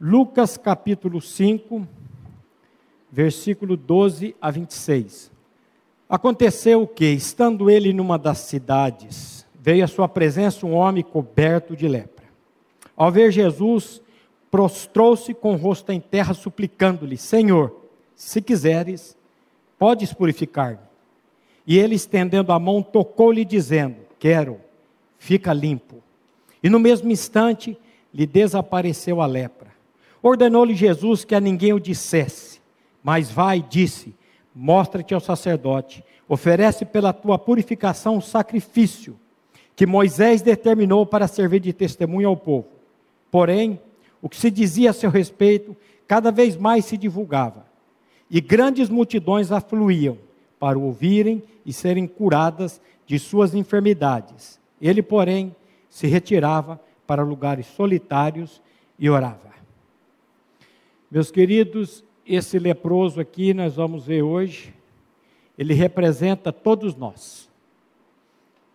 Lucas 0.00 0.56
capítulo 0.56 1.20
5, 1.20 1.84
versículo 3.10 3.76
12 3.76 4.36
a 4.40 4.48
26. 4.48 5.32
Aconteceu 6.08 6.86
que, 6.86 7.06
estando 7.06 7.68
ele 7.68 7.92
numa 7.92 8.16
das 8.16 8.38
cidades, 8.38 9.44
veio 9.60 9.84
à 9.84 9.88
sua 9.88 10.08
presença 10.08 10.64
um 10.64 10.74
homem 10.74 11.02
coberto 11.02 11.74
de 11.74 11.88
lepra. 11.88 12.26
Ao 12.96 13.10
ver 13.10 13.32
Jesus, 13.32 14.00
prostrou-se 14.52 15.34
com 15.34 15.54
o 15.54 15.56
rosto 15.56 15.90
em 15.90 15.98
terra, 15.98 16.32
suplicando-lhe: 16.32 17.16
Senhor, 17.16 17.74
se 18.14 18.40
quiseres, 18.40 19.16
podes 19.76 20.12
purificar-me. 20.12 20.78
E 21.66 21.76
ele, 21.76 21.96
estendendo 21.96 22.52
a 22.52 22.58
mão, 22.60 22.84
tocou-lhe, 22.84 23.44
dizendo: 23.44 23.96
Quero, 24.16 24.60
fica 25.18 25.52
limpo. 25.52 25.96
E 26.62 26.70
no 26.70 26.78
mesmo 26.78 27.10
instante 27.10 27.76
lhe 28.14 28.26
desapareceu 28.26 29.20
a 29.20 29.26
lepra. 29.26 29.67
Ordenou-lhe 30.22 30.74
Jesus 30.74 31.24
que 31.24 31.34
a 31.34 31.40
ninguém 31.40 31.72
o 31.72 31.80
dissesse, 31.80 32.60
mas 33.02 33.30
vai, 33.30 33.62
disse: 33.62 34.14
Mostra-te 34.54 35.14
ao 35.14 35.20
sacerdote, 35.20 36.04
oferece 36.28 36.84
pela 36.84 37.12
tua 37.12 37.38
purificação 37.38 38.16
um 38.16 38.20
sacrifício 38.20 39.18
que 39.76 39.86
Moisés 39.86 40.42
determinou 40.42 41.06
para 41.06 41.28
servir 41.28 41.60
de 41.60 41.72
testemunho 41.72 42.28
ao 42.28 42.36
povo. 42.36 42.66
Porém, 43.30 43.80
o 44.20 44.28
que 44.28 44.36
se 44.36 44.50
dizia 44.50 44.90
a 44.90 44.92
seu 44.92 45.10
respeito 45.10 45.76
cada 46.06 46.32
vez 46.32 46.56
mais 46.56 46.84
se 46.84 46.96
divulgava, 46.96 47.66
e 48.30 48.40
grandes 48.40 48.88
multidões 48.88 49.52
afluíam 49.52 50.18
para 50.58 50.78
ouvirem 50.78 51.42
e 51.64 51.72
serem 51.72 52.06
curadas 52.06 52.80
de 53.06 53.18
suas 53.18 53.54
enfermidades. 53.54 54.58
Ele, 54.80 55.02
porém, 55.02 55.54
se 55.88 56.06
retirava 56.06 56.80
para 57.06 57.22
lugares 57.22 57.66
solitários 57.66 58.60
e 58.98 59.08
orava. 59.08 59.48
Meus 61.10 61.30
queridos, 61.30 62.04
esse 62.26 62.58
leproso 62.58 63.20
aqui, 63.20 63.54
nós 63.54 63.76
vamos 63.76 64.04
ver 64.04 64.22
hoje, 64.22 64.74
ele 65.56 65.72
representa 65.72 66.52
todos 66.52 66.94
nós. 66.94 67.48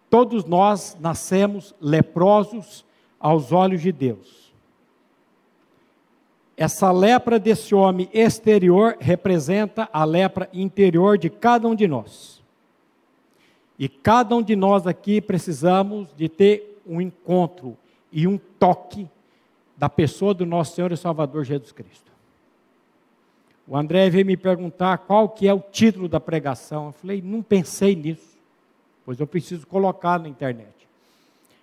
Todos 0.10 0.46
nós 0.46 0.98
nascemos 1.00 1.76
leprosos 1.80 2.86
aos 3.20 3.52
olhos 3.52 3.82
de 3.82 3.92
Deus. 3.92 4.52
Essa 6.58 6.92
lepra 6.92 7.40
desse 7.40 7.74
homem 7.74 8.10
exterior 8.14 8.98
representa 9.00 9.90
a 9.92 10.04
lepra 10.04 10.50
interior 10.54 11.18
de 11.18 11.30
cada 11.30 11.68
um 11.68 11.76
de 11.76 11.88
nós. 11.88 12.42
E 13.78 13.90
cada 13.90 14.36
um 14.36 14.42
de 14.42 14.56
nós 14.56 14.86
aqui 14.86 15.20
precisamos 15.20 16.10
de 16.16 16.30
ter 16.30 16.82
um 16.86 17.02
encontro 17.02 17.76
e 18.12 18.28
um 18.28 18.38
toque 18.38 19.10
da 19.76 19.90
pessoa 19.90 20.34
do 20.34 20.46
nosso 20.46 20.76
Senhor 20.76 20.92
e 20.92 20.98
Salvador 20.98 21.44
Jesus 21.44 21.72
Cristo. 21.72 22.13
O 23.68 23.78
André 23.78 24.10
veio 24.10 24.26
me 24.26 24.36
perguntar 24.36 24.98
qual 25.00 25.30
que 25.30 25.48
é 25.48 25.54
o 25.54 25.60
título 25.60 26.10
da 26.10 26.20
pregação. 26.20 26.88
Eu 26.88 26.92
falei, 26.92 27.22
não 27.22 27.42
pensei 27.42 27.96
nisso, 27.96 28.38
pois 29.06 29.20
eu 29.20 29.28
preciso 29.28 29.66
colocar 29.66 30.20
na 30.20 30.28
internet. 30.28 30.74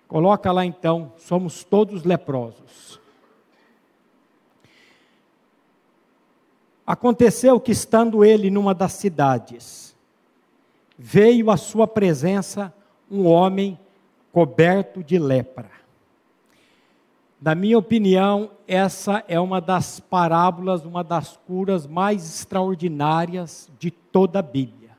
Coloca 0.07 0.51
lá 0.51 0.65
então, 0.65 1.13
somos 1.17 1.63
todos 1.63 2.03
leprosos. 2.03 2.99
Aconteceu 6.85 7.59
que, 7.59 7.71
estando 7.71 8.25
ele 8.25 8.49
numa 8.49 8.73
das 8.73 8.93
cidades, 8.93 9.95
veio 10.97 11.49
à 11.49 11.55
sua 11.55 11.87
presença 11.87 12.73
um 13.09 13.25
homem 13.25 13.79
coberto 14.31 15.03
de 15.03 15.17
lepra. 15.17 15.80
Na 17.41 17.55
minha 17.55 17.75
opinião, 17.75 18.51
essa 18.67 19.23
é 19.27 19.39
uma 19.39 19.59
das 19.59 19.99
parábolas, 19.99 20.85
uma 20.85 21.03
das 21.03 21.37
curas 21.37 21.87
mais 21.87 22.23
extraordinárias 22.23 23.67
de 23.79 23.89
toda 23.89 24.37
a 24.37 24.43
Bíblia. 24.43 24.91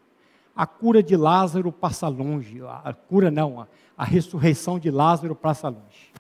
A 0.54 0.66
cura 0.66 1.04
de 1.04 1.16
Lázaro 1.16 1.70
passa 1.70 2.08
longe, 2.08 2.60
a 2.60 2.92
cura 2.92 3.31
não, 3.31 3.60
a, 3.60 3.69
a 3.97 4.04
ressurreição 4.04 4.76
de 4.76 4.91
Lázaro 4.91 5.36
passa 5.36 5.69
longe. 5.69 6.12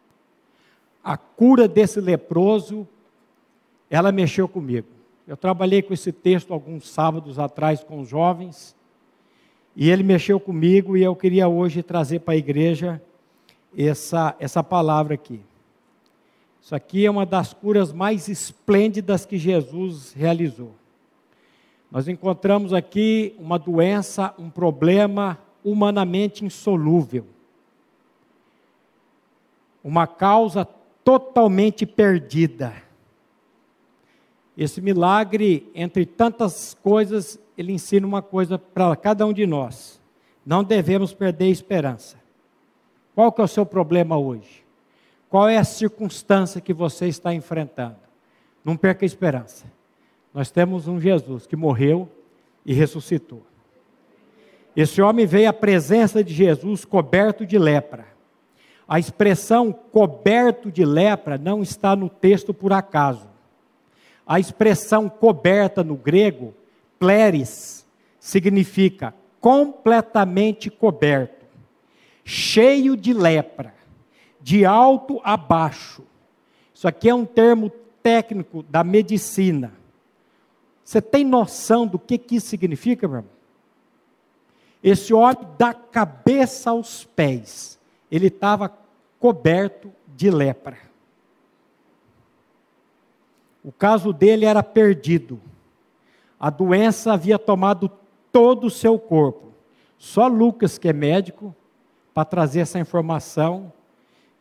A 1.02 1.16
cura 1.16 1.66
desse 1.66 2.00
leproso, 2.00 2.86
ela 3.90 4.12
mexeu 4.12 4.46
comigo. 4.46 4.86
Eu 5.26 5.36
trabalhei 5.36 5.82
com 5.82 5.92
esse 5.92 6.12
texto 6.12 6.54
alguns 6.54 6.88
sábados 6.88 7.36
atrás 7.36 7.82
com 7.82 7.98
os 7.98 8.08
jovens, 8.08 8.76
e 9.74 9.90
ele 9.90 10.04
mexeu 10.04 10.38
comigo 10.38 10.96
e 10.96 11.02
eu 11.02 11.16
queria 11.16 11.48
hoje 11.48 11.82
trazer 11.82 12.20
para 12.20 12.34
a 12.34 12.36
igreja 12.36 13.02
essa, 13.76 14.36
essa 14.38 14.62
palavra 14.62 15.14
aqui. 15.14 15.42
Isso 16.62 16.76
aqui 16.76 17.04
é 17.04 17.10
uma 17.10 17.26
das 17.26 17.52
curas 17.52 17.92
mais 17.92 18.28
esplêndidas 18.28 19.26
que 19.26 19.36
Jesus 19.36 20.12
realizou. 20.12 20.72
Nós 21.90 22.06
encontramos 22.06 22.72
aqui 22.72 23.34
uma 23.36 23.58
doença, 23.58 24.32
um 24.38 24.48
problema 24.48 25.36
humanamente 25.64 26.44
insolúvel. 26.44 27.26
Uma 29.82 30.06
causa 30.06 30.64
totalmente 31.04 31.84
perdida. 31.84 32.72
Esse 34.56 34.80
milagre, 34.80 35.68
entre 35.74 36.06
tantas 36.06 36.74
coisas, 36.80 37.40
ele 37.58 37.72
ensina 37.72 38.06
uma 38.06 38.22
coisa 38.22 38.56
para 38.56 38.94
cada 38.94 39.26
um 39.26 39.32
de 39.32 39.46
nós. 39.46 40.00
Não 40.46 40.62
devemos 40.62 41.12
perder 41.12 41.46
a 41.46 41.48
esperança. 41.48 42.16
Qual 43.16 43.32
que 43.32 43.40
é 43.40 43.44
o 43.44 43.48
seu 43.48 43.66
problema 43.66 44.16
hoje? 44.16 44.61
Qual 45.32 45.48
é 45.48 45.56
a 45.56 45.64
circunstância 45.64 46.60
que 46.60 46.74
você 46.74 47.08
está 47.08 47.32
enfrentando? 47.32 47.96
Não 48.62 48.76
perca 48.76 49.02
a 49.02 49.06
esperança. 49.06 49.64
Nós 50.34 50.50
temos 50.50 50.86
um 50.86 51.00
Jesus 51.00 51.46
que 51.46 51.56
morreu 51.56 52.06
e 52.66 52.74
ressuscitou. 52.74 53.42
Esse 54.76 55.00
homem 55.00 55.24
veio 55.24 55.48
à 55.48 55.52
presença 55.54 56.22
de 56.22 56.34
Jesus 56.34 56.84
coberto 56.84 57.46
de 57.46 57.58
lepra. 57.58 58.06
A 58.86 58.98
expressão 58.98 59.72
coberto 59.72 60.70
de 60.70 60.84
lepra 60.84 61.38
não 61.38 61.62
está 61.62 61.96
no 61.96 62.10
texto 62.10 62.52
por 62.52 62.70
acaso. 62.70 63.26
A 64.26 64.38
expressão 64.38 65.08
coberta 65.08 65.82
no 65.82 65.96
grego, 65.96 66.52
pleris, 66.98 67.86
significa 68.20 69.14
completamente 69.40 70.68
coberto, 70.68 71.46
cheio 72.22 72.94
de 72.94 73.14
lepra 73.14 73.80
de 74.42 74.64
alto 74.64 75.20
a 75.22 75.36
baixo. 75.36 76.02
Isso 76.74 76.88
aqui 76.88 77.08
é 77.08 77.14
um 77.14 77.24
termo 77.24 77.70
técnico 78.02 78.62
da 78.64 78.82
medicina. 78.82 79.72
Você 80.84 81.00
tem 81.00 81.24
noção 81.24 81.86
do 81.86 81.98
que, 81.98 82.18
que 82.18 82.36
isso 82.36 82.48
significa, 82.48 83.06
meu 83.06 83.18
irmão? 83.18 83.32
Esse 84.82 85.14
homem, 85.14 85.46
da 85.56 85.72
cabeça 85.72 86.70
aos 86.70 87.04
pés, 87.04 87.78
ele 88.10 88.26
estava 88.26 88.72
coberto 89.20 89.92
de 90.08 90.28
lepra. 90.28 90.76
O 93.62 93.70
caso 93.70 94.12
dele 94.12 94.44
era 94.44 94.62
perdido. 94.62 95.40
A 96.38 96.50
doença 96.50 97.12
havia 97.12 97.38
tomado 97.38 97.88
todo 98.32 98.66
o 98.66 98.70
seu 98.70 98.98
corpo. 98.98 99.52
Só 99.96 100.26
Lucas, 100.26 100.78
que 100.78 100.88
é 100.88 100.92
médico, 100.92 101.54
para 102.12 102.24
trazer 102.24 102.60
essa 102.60 102.80
informação 102.80 103.72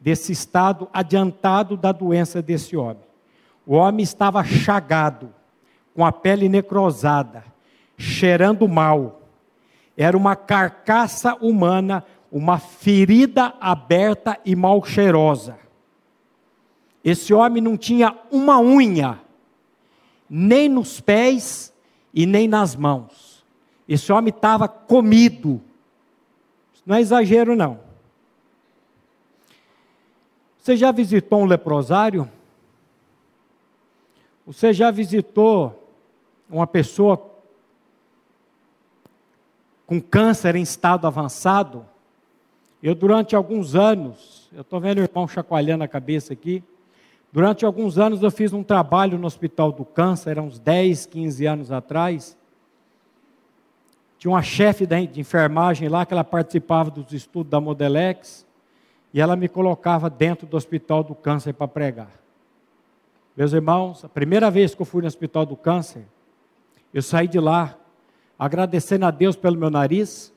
desse 0.02 0.32
estado 0.32 0.90
adiantado 0.92 1.78
da 1.78 1.92
doença 1.92 2.42
desse 2.42 2.76
homem. 2.76 3.04
O 3.66 3.76
homem 3.76 4.04
estava 4.04 4.44
chagado, 4.44 5.32
com 5.94 6.04
a 6.04 6.12
pele 6.12 6.50
necrosada, 6.50 7.44
cheirando 7.96 8.68
mal. 8.68 9.22
Era 9.96 10.18
uma 10.18 10.36
carcaça 10.36 11.36
humana, 11.36 12.04
uma 12.32 12.58
ferida 12.58 13.54
aberta 13.62 14.40
e 14.44 14.56
mal 14.56 14.84
cheirosa. 14.84 15.60
Esse 17.04 17.34
homem 17.34 17.62
não 17.62 17.78
tinha 17.78 18.18
uma 18.32 18.60
unha, 18.60 19.20
nem 20.28 20.68
nos 20.68 21.00
pés 21.00 21.72
e 22.14 22.26
nem 22.26 22.48
nas 22.48 22.76
mãos. 22.76 23.46
Esse 23.88 24.12
homem 24.12 24.34
estava 24.34 24.68
comido. 24.68 25.62
Não 26.86 26.96
é 26.96 27.02
exagero, 27.02 27.56
não. 27.56 27.91
Você 30.62 30.78
já 30.78 30.92
visitou 30.92 31.42
um 31.42 31.46
leprosário? 31.46 32.30
Você 34.46 34.72
já 34.72 34.92
visitou 34.92 35.92
uma 36.48 36.68
pessoa 36.68 37.20
com 39.88 40.00
câncer 40.00 40.56
em 40.56 40.62
estado 40.62 41.08
avançado? 41.08 41.84
Eu, 42.82 42.94
durante 42.94 43.36
alguns 43.36 43.74
anos, 43.74 44.50
eu 44.54 44.62
estou 44.62 44.80
vendo 44.80 45.00
o 45.00 45.02
irmão 45.02 45.28
chacoalhando 45.28 45.84
a 45.84 45.88
cabeça 45.88 46.34
aqui. 46.34 46.64
Durante 47.34 47.66
alguns 47.66 47.98
anos 47.98 48.22
eu 48.22 48.30
fiz 48.30 48.54
um 48.54 48.62
trabalho 48.62 49.18
no 49.18 49.26
Hospital 49.26 49.72
do 49.72 49.84
Câncer, 49.84 50.30
eram 50.30 50.46
uns 50.46 50.60
10, 50.60 51.08
15 51.08 51.46
anos 51.48 51.72
atrás. 51.72 52.38
Tinha 54.20 54.32
uma 54.32 54.44
chefe 54.44 54.86
de 54.86 55.20
enfermagem 55.20 55.90
lá 55.90 56.06
que 56.06 56.14
ela 56.14 56.24
participava 56.24 56.92
dos 56.92 57.12
estudos 57.14 57.50
da 57.50 57.60
Modelex. 57.60 58.46
E 59.14 59.20
ela 59.20 59.36
me 59.36 59.48
colocava 59.48 60.10
dentro 60.10 60.48
do 60.48 60.56
hospital 60.56 61.04
do 61.04 61.14
câncer 61.14 61.54
para 61.54 61.68
pregar. 61.68 62.12
Meus 63.36 63.54
irmãos, 63.54 64.04
a 64.04 64.10
primeira 64.10 64.52
vez 64.52 64.76
que 64.76 64.82
eu 64.82 64.86
fui 64.86 65.02
no 65.02 65.08
Hospital 65.08 65.46
do 65.46 65.56
Câncer, 65.56 66.04
eu 66.94 67.02
saí 67.02 67.28
de 67.28 67.40
lá 67.40 67.78
agradecendo 68.38 69.06
a 69.06 69.12
Deus 69.12 69.36
pelo 69.36 69.58
meu 69.58 69.70
nariz, 69.70 70.34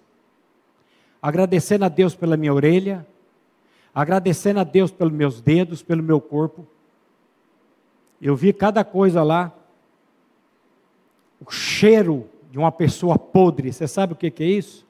agradecendo 1.21 1.85
a 1.85 1.89
Deus 1.89 2.15
pela 2.15 2.37
minha 2.37 2.53
orelha, 2.55 3.07
agradecendo 3.95 4.61
a 4.61 4.65
Deus 4.65 4.91
pelos 4.91 5.13
meus 5.13 5.41
dedos, 5.41 5.83
pelo 5.83 6.03
meu 6.03 6.21
corpo. 6.21 6.67
Eu 8.21 8.37
vi 8.37 8.53
cada 8.53 8.85
coisa 8.85 9.23
lá. 9.23 9.53
O 11.41 11.51
cheiro 11.51 12.29
de 12.51 12.59
uma 12.59 12.73
pessoa 12.73 13.19
podre. 13.19 13.73
Você 13.73 13.87
sabe 13.89 14.13
o 14.13 14.17
que, 14.17 14.33
é 14.43 14.47
isso? 14.47 14.87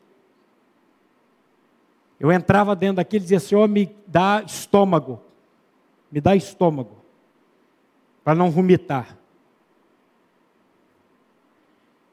Eu 2.18 2.30
entrava 2.32 2.76
dentro 2.76 2.96
daquilo 2.96 3.22
e 3.22 3.24
dizia: 3.24 3.40
Senhor, 3.40 3.68
me 3.68 3.94
dá 4.06 4.42
estômago. 4.46 5.20
Me 6.10 6.20
dá 6.20 6.36
estômago. 6.36 6.96
Para 8.22 8.34
não 8.34 8.50
vomitar. 8.50 9.16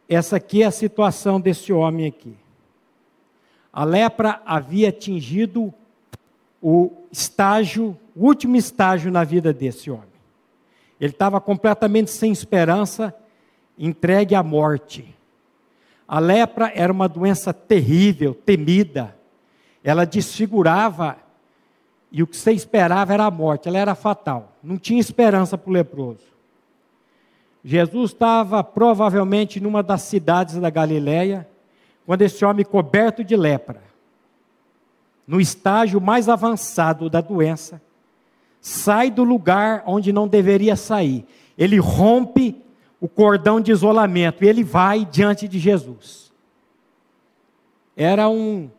Essa 0.09 0.35
aqui 0.37 0.63
é 0.63 0.65
a 0.65 0.71
situação 0.71 1.39
desse 1.39 1.71
homem 1.71 2.07
aqui. 2.07 2.35
A 3.71 3.85
lepra 3.85 4.41
havia 4.45 4.89
atingido 4.89 5.73
o 6.61 6.91
estágio, 7.11 7.97
o 8.13 8.25
último 8.25 8.57
estágio 8.57 9.09
na 9.09 9.23
vida 9.23 9.53
desse 9.53 9.89
homem. 9.89 10.11
Ele 10.99 11.13
estava 11.13 11.39
completamente 11.39 12.11
sem 12.11 12.31
esperança, 12.31 13.15
entregue 13.77 14.35
à 14.35 14.43
morte. 14.43 15.15
A 16.07 16.19
lepra 16.19 16.71
era 16.75 16.91
uma 16.91 17.07
doença 17.07 17.53
terrível, 17.53 18.35
temida. 18.35 19.17
Ela 19.83 20.05
desfigurava 20.05 21.17
e 22.11 22.21
o 22.21 22.27
que 22.27 22.35
você 22.35 22.51
esperava 22.51 23.13
era 23.13 23.25
a 23.25 23.31
morte, 23.31 23.67
ela 23.69 23.77
era 23.77 23.95
fatal. 23.95 24.53
Não 24.61 24.77
tinha 24.77 24.99
esperança 24.99 25.57
para 25.57 25.69
o 25.69 25.73
leproso. 25.73 26.31
Jesus 27.63 28.11
estava 28.11 28.63
provavelmente 28.63 29.59
numa 29.59 29.81
das 29.81 30.01
cidades 30.01 30.55
da 30.55 30.69
Galiléia, 30.69 31.47
quando 32.05 32.23
esse 32.23 32.43
homem 32.43 32.65
coberto 32.65 33.23
de 33.23 33.35
lepra, 33.35 33.81
no 35.25 35.39
estágio 35.39 36.01
mais 36.01 36.27
avançado 36.27 37.09
da 37.09 37.21
doença, 37.21 37.81
sai 38.59 39.09
do 39.09 39.23
lugar 39.23 39.83
onde 39.85 40.11
não 40.11 40.27
deveria 40.27 40.75
sair. 40.75 41.25
Ele 41.57 41.77
rompe 41.77 42.61
o 42.99 43.07
cordão 43.07 43.61
de 43.61 43.71
isolamento 43.71 44.43
e 44.43 44.47
ele 44.47 44.63
vai 44.63 45.05
diante 45.05 45.47
de 45.47 45.57
Jesus. 45.59 46.31
Era 47.95 48.27
um, 48.27 48.69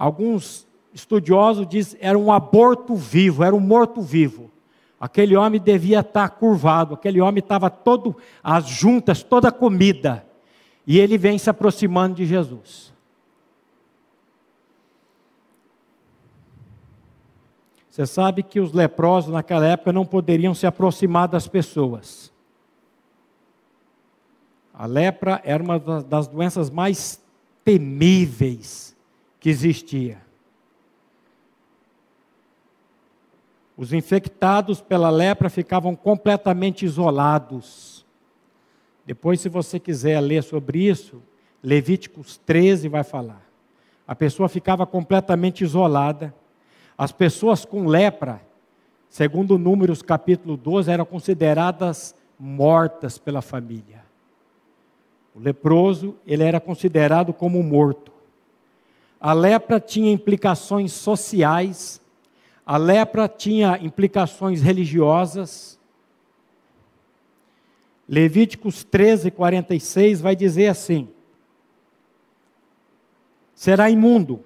alguns 0.00 0.66
estudiosos 0.94 1.68
dizem, 1.68 1.98
era 2.00 2.18
um 2.18 2.32
aborto 2.32 2.96
vivo, 2.96 3.44
era 3.44 3.54
um 3.54 3.60
morto 3.60 4.00
vivo. 4.00 4.50
Aquele 4.98 5.36
homem 5.36 5.60
devia 5.60 6.00
estar 6.00 6.26
curvado, 6.30 6.94
aquele 6.94 7.20
homem 7.20 7.40
estava 7.40 7.68
todo, 7.68 8.16
as 8.42 8.66
juntas, 8.66 9.22
toda 9.22 9.52
comida. 9.52 10.26
E 10.86 10.98
ele 10.98 11.18
vem 11.18 11.36
se 11.36 11.50
aproximando 11.50 12.14
de 12.14 12.24
Jesus. 12.24 12.94
Você 17.90 18.06
sabe 18.06 18.42
que 18.42 18.58
os 18.58 18.72
leprosos 18.72 19.30
naquela 19.30 19.66
época 19.66 19.92
não 19.92 20.06
poderiam 20.06 20.54
se 20.54 20.66
aproximar 20.66 21.28
das 21.28 21.46
pessoas. 21.46 22.32
A 24.72 24.86
lepra 24.86 25.42
era 25.44 25.62
uma 25.62 25.78
das 25.78 26.26
doenças 26.26 26.70
mais 26.70 27.22
temíveis 27.62 28.89
que 29.40 29.48
existia. 29.48 30.20
Os 33.76 33.94
infectados 33.94 34.82
pela 34.82 35.08
lepra 35.08 35.48
ficavam 35.48 35.96
completamente 35.96 36.84
isolados. 36.84 38.04
Depois, 39.06 39.40
se 39.40 39.48
você 39.48 39.80
quiser 39.80 40.20
ler 40.20 40.42
sobre 40.42 40.86
isso, 40.86 41.22
Levíticos 41.62 42.38
13 42.38 42.88
vai 42.88 43.02
falar. 43.02 43.42
A 44.06 44.14
pessoa 44.14 44.48
ficava 44.48 44.86
completamente 44.86 45.62
isolada. 45.62 46.34
As 46.96 47.12
pessoas 47.12 47.64
com 47.64 47.86
lepra, 47.86 48.42
segundo 49.08 49.58
Números 49.58 50.02
capítulo 50.02 50.56
12, 50.56 50.90
eram 50.90 51.04
consideradas 51.04 52.14
mortas 52.38 53.18
pela 53.18 53.40
família. 53.40 54.02
O 55.34 55.38
leproso, 55.38 56.16
ele 56.26 56.42
era 56.42 56.60
considerado 56.60 57.32
como 57.32 57.62
morto. 57.62 58.09
A 59.20 59.32
lepra 59.32 59.78
tinha 59.78 60.10
implicações 60.10 60.92
sociais 60.92 62.00
a 62.70 62.76
lepra 62.76 63.28
tinha 63.28 63.80
implicações 63.82 64.62
religiosas. 64.62 65.76
Levíticos 68.08 68.84
13, 68.84 69.32
46 69.32 70.20
vai 70.20 70.36
dizer 70.36 70.68
assim: 70.68 71.08
será 73.56 73.90
imundo 73.90 74.44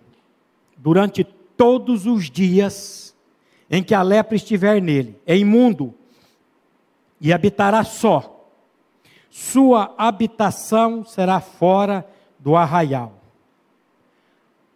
durante 0.79 1.23
todos 1.23 2.07
os 2.07 2.31
dias 2.31 3.15
em 3.71 3.83
que 3.83 3.95
a 3.95 4.01
lepra 4.01 4.37
estiver 4.37 4.81
nele. 4.81 5.21
É 5.27 5.37
imundo 5.37 5.93
e 7.21 7.31
habitará 7.31 7.85
só. 7.85 8.49
Sua 9.29 9.95
habitação 9.99 11.05
será 11.05 11.41
fora 11.41 12.09
do 12.39 12.57
arraial. 12.57 13.24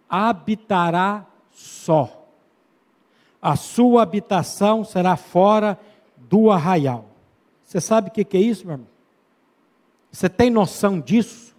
Habitará 0.08 1.26
só 1.50 2.18
a 3.40 3.56
sua 3.56 4.02
habitação 4.02 4.84
será 4.84 5.16
fora 5.16 5.78
do 6.16 6.50
arraial. 6.50 7.08
Você 7.64 7.80
sabe 7.80 8.08
o 8.08 8.12
que 8.12 8.36
é 8.36 8.40
isso, 8.40 8.66
meu 8.66 8.74
irmão? 8.74 8.88
Você 10.10 10.28
tem 10.28 10.50
noção 10.50 11.00
disso? 11.00 11.54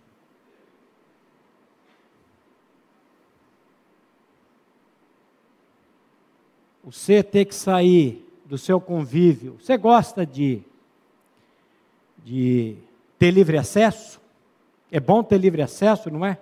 Você 6.83 7.21
ter 7.21 7.45
que 7.45 7.55
sair 7.55 8.25
do 8.45 8.57
seu 8.57 8.81
convívio. 8.81 9.57
Você 9.61 9.77
gosta 9.77 10.25
de, 10.25 10.63
de 12.25 12.75
ter 13.17 13.31
livre 13.31 13.57
acesso? 13.57 14.19
É 14.91 14.99
bom 14.99 15.23
ter 15.23 15.37
livre 15.37 15.61
acesso, 15.61 16.09
não 16.09 16.25
é? 16.25 16.39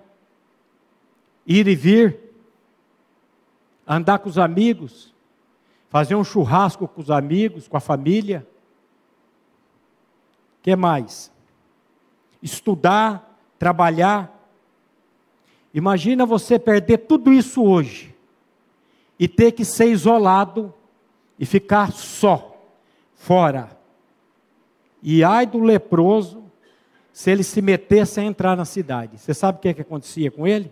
Ir 1.47 1.67
e 1.67 1.75
vir, 1.75 2.19
andar 3.87 4.19
com 4.19 4.27
os 4.27 4.37
amigos, 4.37 5.13
fazer 5.89 6.15
um 6.15 6.23
churrasco 6.23 6.87
com 6.87 7.01
os 7.01 7.09
amigos, 7.09 7.67
com 7.67 7.77
a 7.77 7.79
família. 7.79 8.45
O 10.59 10.63
que 10.63 10.75
mais? 10.75 11.31
Estudar, 12.43 13.39
trabalhar. 13.57 14.33
Imagina 15.73 16.25
você 16.25 16.59
perder 16.59 16.99
tudo 16.99 17.31
isso 17.31 17.63
hoje 17.63 18.13
e 19.17 19.27
ter 19.27 19.53
que 19.53 19.63
ser 19.63 19.87
isolado 19.87 20.73
e 21.39 21.45
ficar 21.45 21.91
só, 21.91 22.55
fora. 23.15 23.77
E 25.01 25.23
ai 25.23 25.45
do 25.45 25.59
leproso 25.59 26.43
se 27.13 27.31
ele 27.31 27.43
se 27.43 27.61
metesse 27.61 28.19
a 28.19 28.23
entrar 28.23 28.55
na 28.55 28.65
cidade. 28.65 29.17
Você 29.17 29.33
sabe 29.33 29.57
o 29.57 29.61
que, 29.61 29.69
é 29.69 29.73
que 29.73 29.81
acontecia 29.81 30.29
com 30.29 30.45
ele? 30.45 30.71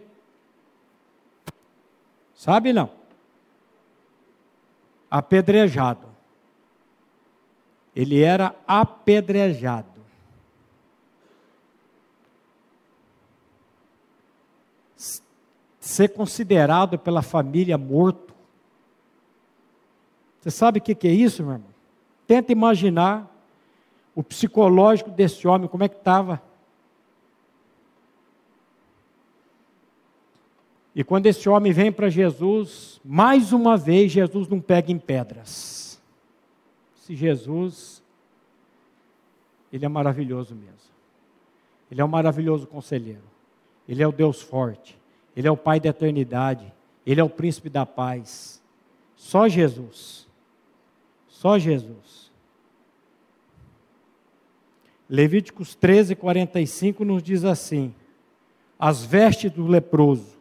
Sabe 2.35 2.71
não? 2.71 2.89
apedrejado. 5.17 6.07
Ele 7.95 8.21
era 8.21 8.53
apedrejado. 8.67 9.87
Ser 15.79 16.09
considerado 16.09 16.99
pela 16.99 17.21
família 17.21 17.77
morto. 17.77 18.33
Você 20.41 20.51
sabe 20.51 20.79
o 20.79 20.81
que 20.81 21.07
é 21.07 21.11
isso, 21.11 21.43
meu 21.43 21.53
irmão? 21.53 21.69
Tenta 22.27 22.51
imaginar 22.51 23.31
o 24.13 24.21
psicológico 24.21 25.09
desse 25.09 25.47
homem, 25.47 25.69
como 25.69 25.83
é 25.83 25.87
que 25.87 25.95
estava. 25.95 26.41
E 30.95 31.03
quando 31.03 31.25
esse 31.25 31.49
homem 31.49 31.73
vem 31.73 31.91
para 31.91 32.09
Jesus, 32.09 33.01
mais 33.03 33.51
uma 33.51 33.75
vez 33.75 34.13
Jesus 34.13 34.47
não 34.47 34.61
pega 34.61 34.93
em 34.93 34.97
pedras. 34.97 36.01
Se 36.95 37.13
Jesus, 37.13 38.01
ele 39.73 39.85
é 39.85 39.89
maravilhoso 39.89 40.55
mesmo. 40.55 40.95
Ele 41.91 41.99
é 41.99 42.05
um 42.05 42.07
maravilhoso 42.07 42.65
conselheiro. 42.65 43.23
Ele 43.87 44.01
é 44.01 44.07
o 44.07 44.11
Deus 44.11 44.41
forte. 44.41 44.97
Ele 45.35 45.47
é 45.47 45.51
o 45.51 45.57
Pai 45.57 45.81
da 45.81 45.89
eternidade. 45.89 46.73
Ele 47.05 47.19
é 47.19 47.23
o 47.23 47.29
príncipe 47.29 47.69
da 47.69 47.85
paz. 47.85 48.63
Só 49.17 49.49
Jesus. 49.49 50.25
Só 51.27 51.59
Jesus. 51.59 52.31
Levíticos 55.09 55.75
13, 55.75 56.15
45 56.15 57.03
nos 57.05 57.21
diz 57.21 57.43
assim: 57.43 57.93
As 58.79 59.03
vestes 59.05 59.51
do 59.51 59.67
leproso 59.67 60.34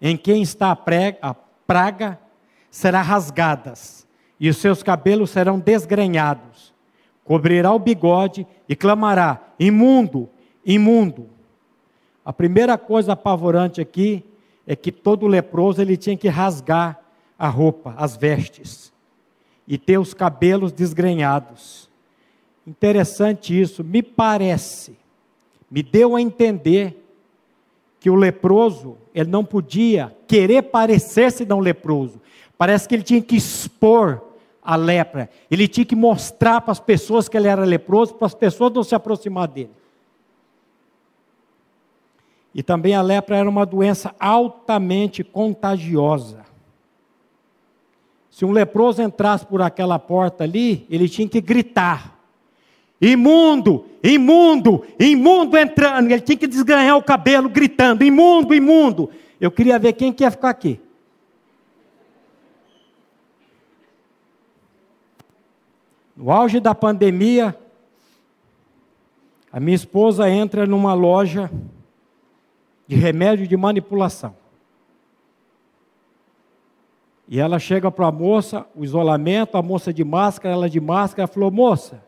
em 0.00 0.16
quem 0.16 0.42
está 0.42 0.70
a, 0.70 0.76
prega, 0.76 1.18
a 1.20 1.34
praga 1.34 2.18
será 2.70 3.02
rasgadas, 3.02 4.06
e 4.38 4.48
os 4.48 4.56
seus 4.56 4.82
cabelos 4.82 5.30
serão 5.30 5.58
desgrenhados, 5.58 6.72
cobrirá 7.24 7.72
o 7.72 7.78
bigode 7.78 8.46
e 8.68 8.74
clamará: 8.74 9.52
imundo, 9.58 10.28
imundo. 10.64 11.28
A 12.24 12.32
primeira 12.32 12.78
coisa 12.78 13.12
apavorante 13.12 13.80
aqui 13.80 14.24
é 14.66 14.76
que 14.76 14.92
todo 14.92 15.26
leproso 15.26 15.82
ele 15.82 15.96
tinha 15.96 16.16
que 16.16 16.28
rasgar 16.28 17.00
a 17.38 17.48
roupa, 17.48 17.94
as 17.96 18.16
vestes, 18.16 18.92
e 19.66 19.76
ter 19.76 19.98
os 19.98 20.14
cabelos 20.14 20.72
desgrenhados. 20.72 21.90
Interessante 22.66 23.58
isso, 23.58 23.82
me 23.82 24.02
parece, 24.02 24.96
me 25.70 25.82
deu 25.82 26.14
a 26.14 26.20
entender 26.20 26.99
que 28.00 28.08
o 28.08 28.14
leproso, 28.14 28.96
ele 29.14 29.30
não 29.30 29.44
podia 29.44 30.16
querer 30.26 30.62
parecer-se 30.62 31.44
não 31.44 31.60
leproso. 31.60 32.18
Parece 32.56 32.88
que 32.88 32.94
ele 32.94 33.02
tinha 33.02 33.20
que 33.20 33.36
expor 33.36 34.22
a 34.62 34.74
lepra. 34.74 35.28
Ele 35.50 35.68
tinha 35.68 35.84
que 35.84 35.94
mostrar 35.94 36.62
para 36.62 36.72
as 36.72 36.80
pessoas 36.80 37.28
que 37.28 37.36
ele 37.36 37.46
era 37.46 37.64
leproso, 37.64 38.14
para 38.14 38.26
as 38.26 38.34
pessoas 38.34 38.72
não 38.72 38.82
se 38.82 38.94
aproximar 38.94 39.46
dele. 39.48 39.70
E 42.54 42.62
também 42.62 42.94
a 42.94 43.02
lepra 43.02 43.36
era 43.36 43.48
uma 43.48 43.66
doença 43.66 44.14
altamente 44.18 45.22
contagiosa. 45.22 46.44
Se 48.30 48.44
um 48.44 48.50
leproso 48.50 49.02
entrasse 49.02 49.44
por 49.44 49.60
aquela 49.60 49.98
porta 49.98 50.44
ali, 50.44 50.86
ele 50.88 51.08
tinha 51.08 51.28
que 51.28 51.40
gritar: 51.40 52.18
imundo, 53.00 53.86
imundo, 54.02 54.84
imundo 54.98 55.56
entrando. 55.56 56.10
Ele 56.10 56.20
tinha 56.20 56.36
que 56.36 56.46
desganhar 56.46 56.96
o 56.96 57.02
cabelo 57.02 57.48
gritando: 57.48 58.04
imundo, 58.04 58.54
imundo. 58.54 59.10
Eu 59.40 59.50
queria 59.50 59.78
ver 59.78 59.94
quem 59.94 60.12
que 60.12 60.22
ia 60.22 60.30
ficar 60.30 60.50
aqui. 60.50 60.78
No 66.14 66.30
auge 66.30 66.60
da 66.60 66.74
pandemia, 66.74 67.58
a 69.50 69.58
minha 69.58 69.74
esposa 69.74 70.28
entra 70.28 70.66
numa 70.66 70.92
loja 70.92 71.50
de 72.86 72.94
remédio 72.94 73.48
de 73.48 73.56
manipulação. 73.56 74.36
E 77.26 77.38
ela 77.40 77.58
chega 77.58 77.90
para 77.90 78.08
a 78.08 78.12
moça, 78.12 78.66
o 78.74 78.84
isolamento, 78.84 79.56
a 79.56 79.62
moça 79.62 79.94
de 79.94 80.04
máscara, 80.04 80.52
ela 80.52 80.68
de 80.68 80.80
máscara, 80.80 81.26
falou: 81.26 81.50
Moça, 81.50 82.04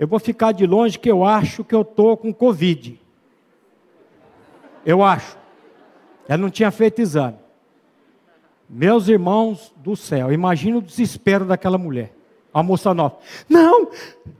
eu 0.00 0.08
vou 0.08 0.18
ficar 0.18 0.52
de 0.52 0.66
longe 0.66 0.98
que 0.98 1.10
eu 1.10 1.22
acho 1.22 1.62
que 1.62 1.74
eu 1.74 1.82
estou 1.82 2.16
com 2.16 2.32
Covid. 2.32 2.98
Eu 4.84 5.02
acho. 5.02 5.36
Ela 6.26 6.38
não 6.38 6.48
tinha 6.48 6.70
feito 6.70 7.02
exame. 7.02 7.36
Meus 8.66 9.08
irmãos 9.08 9.74
do 9.76 9.94
céu, 9.94 10.32
imagina 10.32 10.78
o 10.78 10.82
desespero 10.82 11.44
daquela 11.44 11.76
mulher. 11.76 12.14
A 12.50 12.62
moça 12.62 12.94
nova. 12.94 13.18
Não, 13.46 13.90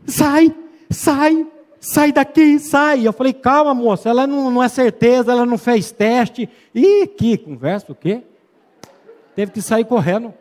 sai, 0.06 0.50
sai, 0.88 1.46
sai 1.78 2.10
daqui, 2.10 2.58
sai. 2.58 3.06
Eu 3.06 3.12
falei, 3.12 3.34
calma, 3.34 3.74
moça, 3.74 4.08
ela 4.08 4.26
não, 4.26 4.50
não 4.50 4.62
é 4.62 4.68
certeza, 4.68 5.30
ela 5.30 5.44
não 5.44 5.58
fez 5.58 5.92
teste. 5.92 6.48
E 6.74 7.06
que 7.06 7.36
conversa, 7.36 7.92
o 7.92 7.94
quê? 7.94 8.22
Teve 9.36 9.52
que 9.52 9.60
sair 9.60 9.84
correndo. 9.84 10.32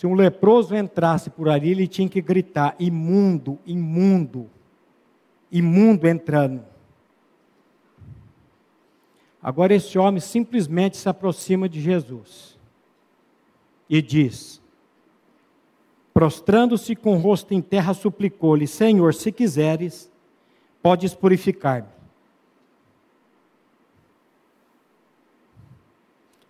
Se 0.00 0.06
um 0.06 0.14
leproso 0.14 0.74
entrasse 0.74 1.28
por 1.28 1.46
ali, 1.46 1.72
ele 1.72 1.86
tinha 1.86 2.08
que 2.08 2.22
gritar: 2.22 2.74
imundo, 2.78 3.58
imundo, 3.66 4.48
imundo 5.52 6.08
entrando. 6.08 6.64
Agora, 9.42 9.74
esse 9.74 9.98
homem 9.98 10.18
simplesmente 10.18 10.96
se 10.96 11.06
aproxima 11.06 11.68
de 11.68 11.82
Jesus 11.82 12.58
e 13.90 14.00
diz: 14.00 14.62
prostrando-se 16.14 16.96
com 16.96 17.16
o 17.16 17.18
rosto 17.18 17.52
em 17.52 17.60
terra, 17.60 17.92
suplicou-lhe: 17.92 18.66
Senhor, 18.66 19.12
se 19.12 19.30
quiseres, 19.30 20.10
podes 20.82 21.12
purificar-me. 21.12 21.90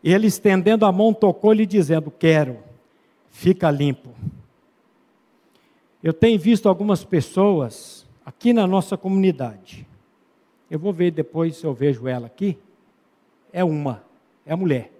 Ele, 0.04 0.28
estendendo 0.28 0.86
a 0.86 0.92
mão, 0.92 1.12
tocou-lhe, 1.12 1.66
dizendo: 1.66 2.12
Quero, 2.12 2.69
fica 3.30 3.70
limpo. 3.70 4.14
Eu 6.02 6.12
tenho 6.12 6.38
visto 6.38 6.68
algumas 6.68 7.04
pessoas 7.04 8.06
aqui 8.24 8.52
na 8.52 8.66
nossa 8.66 8.96
comunidade. 8.96 9.86
Eu 10.70 10.78
vou 10.78 10.92
ver 10.92 11.10
depois 11.10 11.56
se 11.56 11.64
eu 11.64 11.74
vejo 11.74 12.06
ela 12.06 12.26
aqui. 12.26 12.58
É 13.52 13.64
uma, 13.64 14.02
é 14.46 14.52
a 14.52 14.56
mulher 14.56 14.92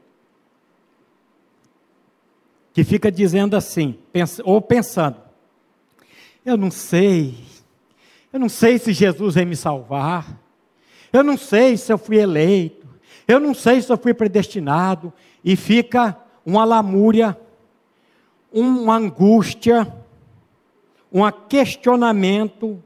que 2.73 2.85
fica 2.85 3.11
dizendo 3.11 3.57
assim, 3.57 3.99
ou 4.45 4.61
pensando: 4.61 5.17
eu 6.45 6.57
não 6.57 6.71
sei, 6.71 7.35
eu 8.33 8.41
não 8.41 8.49
sei 8.49 8.79
se 8.79 8.93
Jesus 8.93 9.35
vai 9.35 9.45
me 9.45 9.57
salvar, 9.57 10.41
eu 11.13 11.23
não 11.23 11.37
sei 11.37 11.77
se 11.77 11.93
eu 11.93 11.99
fui 11.99 12.19
eleito, 12.19 12.87
eu 13.27 13.41
não 13.41 13.55
sei 13.55 13.81
se 13.81 13.93
eu 13.93 13.99
fui 13.99 14.15
predestinado, 14.15 15.13
e 15.45 15.57
fica 15.57 16.17
uma 16.45 16.65
lamúria, 16.65 17.39
uma 18.53 18.97
angústia, 18.97 19.93
um 21.13 21.31
questionamento. 21.31 22.83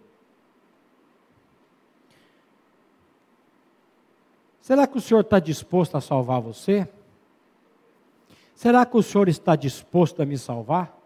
Será 4.60 4.86
que 4.86 4.96
o 4.96 5.00
Senhor 5.00 5.20
está 5.20 5.38
disposto 5.38 5.96
a 5.96 6.00
salvar 6.00 6.40
você? 6.40 6.88
Será 8.54 8.86
que 8.86 8.96
o 8.96 9.02
Senhor 9.02 9.28
está 9.28 9.56
disposto 9.56 10.22
a 10.22 10.26
me 10.26 10.38
salvar? 10.38 10.96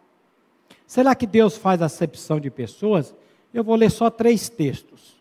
Será 0.86 1.14
que 1.14 1.26
Deus 1.26 1.56
faz 1.56 1.82
acepção 1.82 2.38
de 2.38 2.50
pessoas? 2.50 3.14
Eu 3.52 3.64
vou 3.64 3.74
ler 3.74 3.90
só 3.90 4.10
três 4.10 4.48
textos. 4.48 5.16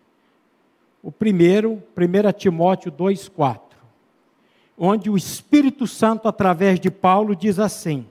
O 1.01 1.11
primeiro, 1.11 1.81
1 1.95 2.31
Timóteo 2.37 2.91
2,4, 2.91 3.59
onde 4.77 5.09
o 5.09 5.17
Espírito 5.17 5.87
Santo, 5.87 6.27
através 6.27 6.79
de 6.79 6.91
Paulo, 6.91 7.35
diz 7.35 7.59
assim: 7.59 8.05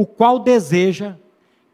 O 0.00 0.06
qual 0.06 0.38
deseja 0.38 1.16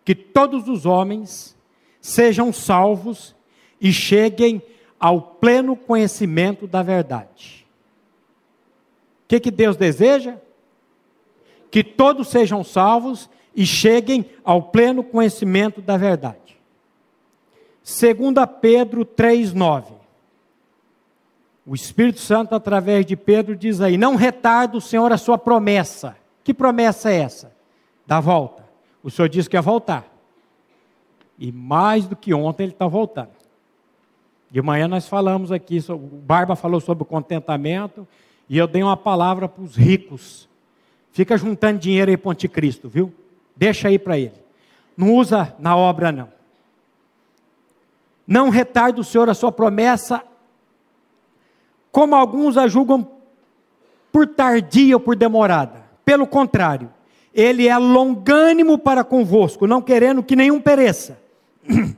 que 0.04 0.14
todos 0.14 0.68
os 0.68 0.86
homens 0.86 1.56
sejam 2.00 2.52
salvos 2.52 3.36
e 3.80 3.92
cheguem 3.92 4.62
ao 4.98 5.20
pleno 5.20 5.76
conhecimento 5.76 6.66
da 6.66 6.82
verdade. 6.82 7.66
O 9.24 9.28
que, 9.28 9.38
que 9.38 9.50
Deus 9.50 9.76
deseja? 9.76 10.38
que 11.70 11.84
todos 11.84 12.28
sejam 12.28 12.64
salvos 12.64 13.28
e 13.54 13.66
cheguem 13.66 14.24
ao 14.42 14.62
pleno 14.62 15.04
conhecimento 15.04 15.82
da 15.82 15.96
verdade. 15.96 16.58
2 17.84 18.16
Pedro 18.60 19.04
3,9. 19.04 19.92
O 21.66 21.74
Espírito 21.74 22.20
Santo, 22.20 22.54
através 22.54 23.04
de 23.04 23.16
Pedro, 23.16 23.56
diz 23.56 23.82
aí: 23.82 23.98
Não 23.98 24.14
retarda 24.14 24.78
o 24.78 24.80
Senhor 24.80 25.12
a 25.12 25.18
sua 25.18 25.36
promessa. 25.36 26.16
Que 26.42 26.54
promessa 26.54 27.10
é 27.10 27.16
essa? 27.16 27.55
Da 28.06 28.20
volta. 28.20 28.64
O 29.02 29.10
Senhor 29.10 29.28
disse 29.28 29.48
que 29.48 29.56
ia 29.56 29.62
voltar. 29.62 30.06
E 31.38 31.50
mais 31.52 32.06
do 32.06 32.16
que 32.16 32.32
ontem, 32.32 32.64
ele 32.64 32.72
está 32.72 32.86
voltando. 32.86 33.30
De 34.50 34.62
manhã 34.62 34.88
nós 34.88 35.08
falamos 35.08 35.50
aqui, 35.50 35.84
o 35.88 35.98
Barba 35.98 36.54
falou 36.56 36.80
sobre 36.80 37.02
o 37.02 37.06
contentamento, 37.06 38.06
e 38.48 38.56
eu 38.56 38.66
dei 38.66 38.82
uma 38.82 38.96
palavra 38.96 39.48
para 39.48 39.62
os 39.62 39.76
ricos 39.76 40.48
Fica 41.16 41.38
juntando 41.38 41.78
dinheiro 41.78 42.10
aí 42.10 42.16
para 42.18 42.28
o 42.28 42.32
anticristo, 42.32 42.90
viu? 42.90 43.10
Deixa 43.56 43.88
aí 43.88 43.98
para 43.98 44.18
ele. 44.18 44.34
Não 44.94 45.14
usa 45.14 45.56
na 45.58 45.74
obra, 45.74 46.12
não. 46.12 46.28
Não 48.26 48.50
retarda 48.50 49.00
o 49.00 49.04
Senhor 49.04 49.26
a 49.30 49.32
sua 49.32 49.50
promessa, 49.50 50.22
como 51.90 52.14
alguns 52.14 52.58
a 52.58 52.68
julgam 52.68 53.10
por 54.12 54.26
tardia 54.26 54.94
ou 54.94 55.00
por 55.00 55.16
demorada. 55.16 55.86
Pelo 56.04 56.26
contrário, 56.26 56.92
ele 57.36 57.68
é 57.68 57.76
longânimo 57.76 58.78
para 58.78 59.04
convosco, 59.04 59.66
não 59.66 59.82
querendo 59.82 60.22
que 60.22 60.34
nenhum 60.34 60.58
pereça, 60.58 61.18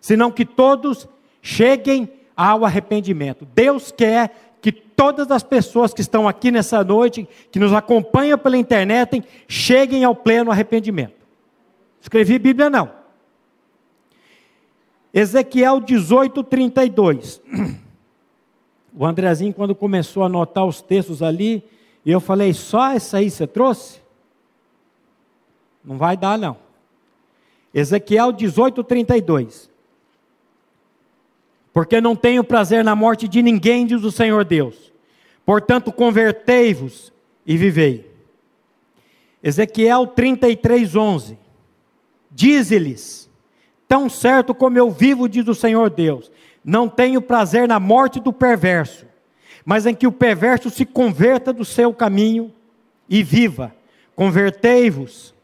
senão 0.00 0.30
que 0.30 0.44
todos 0.44 1.08
cheguem 1.42 2.08
ao 2.36 2.64
arrependimento. 2.64 3.44
Deus 3.52 3.90
quer 3.90 4.54
que 4.62 4.70
todas 4.70 5.32
as 5.32 5.42
pessoas 5.42 5.92
que 5.92 6.00
estão 6.00 6.28
aqui 6.28 6.52
nessa 6.52 6.84
noite, 6.84 7.28
que 7.50 7.58
nos 7.58 7.72
acompanham 7.72 8.38
pela 8.38 8.56
internet, 8.56 9.24
cheguem 9.48 10.04
ao 10.04 10.14
pleno 10.14 10.52
arrependimento. 10.52 11.14
Escrevi 12.00 12.38
Bíblia 12.38 12.70
não. 12.70 12.92
Ezequiel 15.12 15.80
18, 15.80 16.44
32. 16.44 17.42
O 18.94 19.06
Andrezinho, 19.06 19.54
quando 19.54 19.74
começou 19.74 20.22
a 20.22 20.26
anotar 20.26 20.66
os 20.66 20.82
textos 20.82 21.22
ali, 21.22 21.64
eu 22.04 22.20
falei, 22.20 22.52
só 22.52 22.90
essa 22.90 23.16
aí 23.16 23.30
você 23.30 23.46
trouxe? 23.46 24.01
Não 25.84 25.96
vai 25.96 26.16
dar, 26.16 26.38
não. 26.38 26.56
Ezequiel 27.74 28.32
18, 28.32 28.84
32. 28.84 29.70
Porque 31.72 32.00
não 32.00 32.14
tenho 32.14 32.44
prazer 32.44 32.84
na 32.84 32.94
morte 32.94 33.26
de 33.26 33.42
ninguém, 33.42 33.86
diz 33.86 34.04
o 34.04 34.12
Senhor 34.12 34.44
Deus. 34.44 34.92
Portanto, 35.44 35.90
convertei-vos 35.90 37.12
e 37.46 37.56
vivei. 37.56 38.10
Ezequiel 39.42 40.06
33, 40.06 40.94
11. 40.94 41.38
Diz-lhes: 42.30 43.28
Tão 43.88 44.08
certo 44.08 44.54
como 44.54 44.78
eu 44.78 44.90
vivo, 44.90 45.28
diz 45.28 45.46
o 45.48 45.54
Senhor 45.54 45.90
Deus, 45.90 46.30
não 46.64 46.88
tenho 46.88 47.20
prazer 47.20 47.66
na 47.66 47.80
morte 47.80 48.20
do 48.20 48.32
perverso, 48.32 49.04
mas 49.64 49.84
em 49.86 49.94
que 49.94 50.06
o 50.06 50.12
perverso 50.12 50.70
se 50.70 50.86
converta 50.86 51.52
do 51.52 51.64
seu 51.64 51.92
caminho 51.92 52.52
e 53.08 53.22
viva. 53.22 53.74
Convertei-vos, 54.14 55.34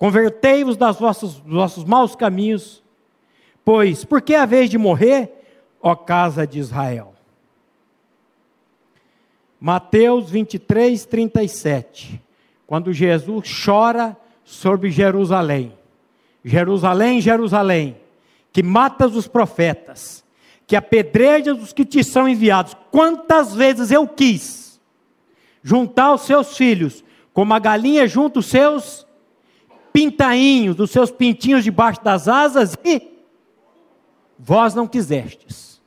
convertei-vos 0.00 0.78
das 0.78 0.98
vossas, 0.98 1.34
dos 1.34 1.52
vossos 1.52 1.84
maus 1.84 2.16
caminhos, 2.16 2.82
pois, 3.62 4.02
por 4.02 4.22
que 4.22 4.34
a 4.34 4.46
vez 4.46 4.70
de 4.70 4.78
morrer, 4.78 5.30
ó 5.78 5.94
casa 5.94 6.46
de 6.46 6.58
Israel? 6.58 7.14
Mateus 9.60 10.30
23, 10.30 11.04
37. 11.04 12.18
Quando 12.66 12.94
Jesus 12.94 13.62
chora 13.62 14.16
sobre 14.42 14.90
Jerusalém. 14.90 15.74
Jerusalém, 16.42 17.20
Jerusalém, 17.20 17.98
que 18.50 18.62
matas 18.62 19.14
os 19.14 19.28
profetas, 19.28 20.24
que 20.66 20.74
apedrejas 20.74 21.62
os 21.62 21.74
que 21.74 21.84
te 21.84 22.02
são 22.02 22.26
enviados. 22.26 22.74
Quantas 22.90 23.54
vezes 23.54 23.90
eu 23.90 24.08
quis 24.08 24.80
juntar 25.62 26.14
os 26.14 26.22
seus 26.22 26.56
filhos, 26.56 27.04
como 27.34 27.52
a 27.52 27.58
galinha 27.58 28.08
junta 28.08 28.38
os 28.38 28.46
seus 28.46 29.06
pintainhos, 29.92 30.78
os 30.78 30.90
seus 30.90 31.10
pintinhos 31.10 31.64
debaixo 31.64 32.02
das 32.02 32.28
asas, 32.28 32.76
e 32.84 33.02
vós 34.38 34.74
não 34.74 34.86
quisestes. 34.86 35.80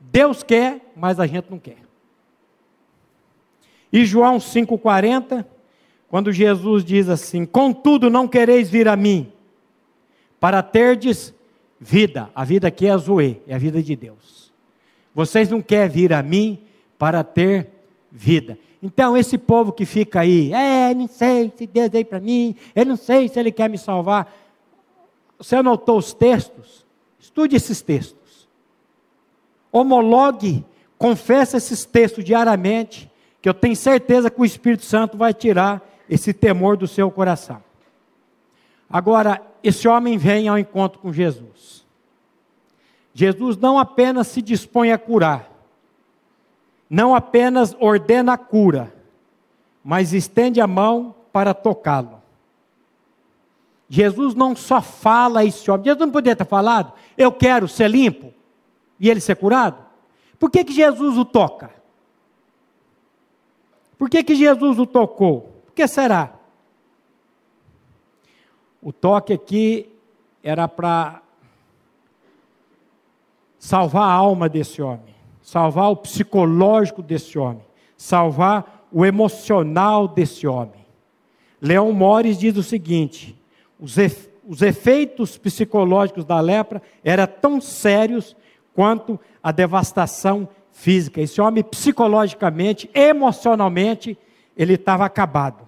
Deus 0.00 0.42
quer, 0.42 0.92
mas 0.96 1.20
a 1.20 1.26
gente 1.26 1.50
não 1.50 1.58
quer. 1.58 1.78
E 3.92 4.04
João 4.04 4.38
5,40, 4.38 5.44
quando 6.08 6.32
Jesus 6.32 6.84
diz 6.84 7.08
assim: 7.08 7.44
Contudo, 7.44 8.10
não 8.10 8.26
quereis 8.26 8.68
vir 8.68 8.88
a 8.88 8.96
mim, 8.96 9.32
para 10.40 10.62
terdes 10.62 11.34
vida. 11.78 12.30
A 12.34 12.44
vida 12.44 12.68
aqui 12.68 12.86
é 12.86 12.90
a 12.90 12.96
Zoe, 12.96 13.40
é 13.46 13.54
a 13.54 13.58
vida 13.58 13.82
de 13.82 13.94
Deus. 13.96 14.52
Vocês 15.14 15.48
não 15.48 15.62
querem 15.62 15.88
vir 15.88 16.12
a 16.12 16.22
mim 16.22 16.58
para 16.98 17.24
ter 17.24 17.70
vida. 18.16 18.58
Então, 18.82 19.16
esse 19.16 19.36
povo 19.36 19.72
que 19.72 19.84
fica 19.84 20.20
aí, 20.20 20.52
é, 20.52 20.94
não 20.94 21.06
sei 21.06 21.52
se 21.54 21.66
Deus 21.66 21.90
veio 21.90 22.06
para 22.06 22.18
mim, 22.18 22.56
eu 22.74 22.86
não 22.86 22.96
sei 22.96 23.28
se 23.28 23.38
Ele 23.38 23.52
quer 23.52 23.68
me 23.68 23.76
salvar. 23.76 24.34
Você 25.38 25.56
anotou 25.56 25.98
os 25.98 26.14
textos? 26.14 26.86
Estude 27.20 27.56
esses 27.56 27.82
textos. 27.82 28.48
Homologue, 29.70 30.64
confessa 30.96 31.58
esses 31.58 31.84
textos 31.84 32.24
diariamente, 32.24 33.10
que 33.42 33.48
eu 33.48 33.54
tenho 33.54 33.76
certeza 33.76 34.30
que 34.30 34.40
o 34.40 34.44
Espírito 34.44 34.84
Santo 34.84 35.18
vai 35.18 35.34
tirar 35.34 35.86
esse 36.08 36.32
temor 36.32 36.76
do 36.76 36.86
seu 36.86 37.10
coração. 37.10 37.62
Agora, 38.88 39.42
esse 39.62 39.86
homem 39.86 40.16
vem 40.16 40.48
ao 40.48 40.58
encontro 40.58 41.00
com 41.00 41.12
Jesus. 41.12 41.84
Jesus 43.12 43.56
não 43.56 43.78
apenas 43.78 44.28
se 44.28 44.40
dispõe 44.40 44.92
a 44.92 44.98
curar, 44.98 45.50
não 46.88 47.14
apenas 47.14 47.76
ordena 47.80 48.34
a 48.34 48.38
cura, 48.38 48.92
mas 49.82 50.12
estende 50.12 50.60
a 50.60 50.66
mão 50.66 51.14
para 51.32 51.52
tocá-lo. 51.52 52.22
Jesus 53.88 54.34
não 54.34 54.56
só 54.56 54.82
fala 54.82 55.44
esse 55.44 55.70
homem, 55.70 55.84
Jesus 55.84 56.00
não 56.00 56.10
poderia 56.10 56.36
ter 56.36 56.46
falado, 56.46 56.92
eu 57.16 57.30
quero 57.30 57.68
ser 57.68 57.88
limpo, 57.88 58.32
e 58.98 59.08
ele 59.08 59.20
ser 59.20 59.36
curado. 59.36 59.84
Por 60.38 60.50
que, 60.50 60.64
que 60.64 60.72
Jesus 60.72 61.16
o 61.16 61.24
toca? 61.24 61.70
Por 63.98 64.10
que, 64.10 64.22
que 64.22 64.34
Jesus 64.34 64.78
o 64.78 64.86
tocou? 64.86 65.62
Por 65.64 65.72
que 65.72 65.86
será? 65.86 66.32
O 68.82 68.92
toque 68.92 69.32
aqui 69.32 69.92
era 70.42 70.68
para 70.68 71.22
salvar 73.58 74.04
a 74.04 74.12
alma 74.12 74.48
desse 74.48 74.80
homem, 74.80 75.15
salvar 75.46 75.92
o 75.92 75.96
psicológico 75.96 77.00
desse 77.00 77.38
homem, 77.38 77.62
salvar 77.96 78.88
o 78.90 79.06
emocional 79.06 80.08
desse 80.08 80.44
homem. 80.44 80.84
Leão 81.62 81.92
Mores 81.92 82.36
diz 82.36 82.56
o 82.56 82.64
seguinte: 82.64 83.40
os, 83.78 83.94
os 84.44 84.60
efeitos 84.60 85.38
psicológicos 85.38 86.24
da 86.24 86.40
lepra 86.40 86.82
eram 87.04 87.28
tão 87.28 87.60
sérios 87.60 88.34
quanto 88.74 89.20
a 89.40 89.52
devastação 89.52 90.48
física. 90.72 91.20
Esse 91.20 91.40
homem, 91.40 91.62
psicologicamente, 91.62 92.90
emocionalmente, 92.92 94.18
ele 94.56 94.74
estava 94.74 95.04
acabado. 95.04 95.64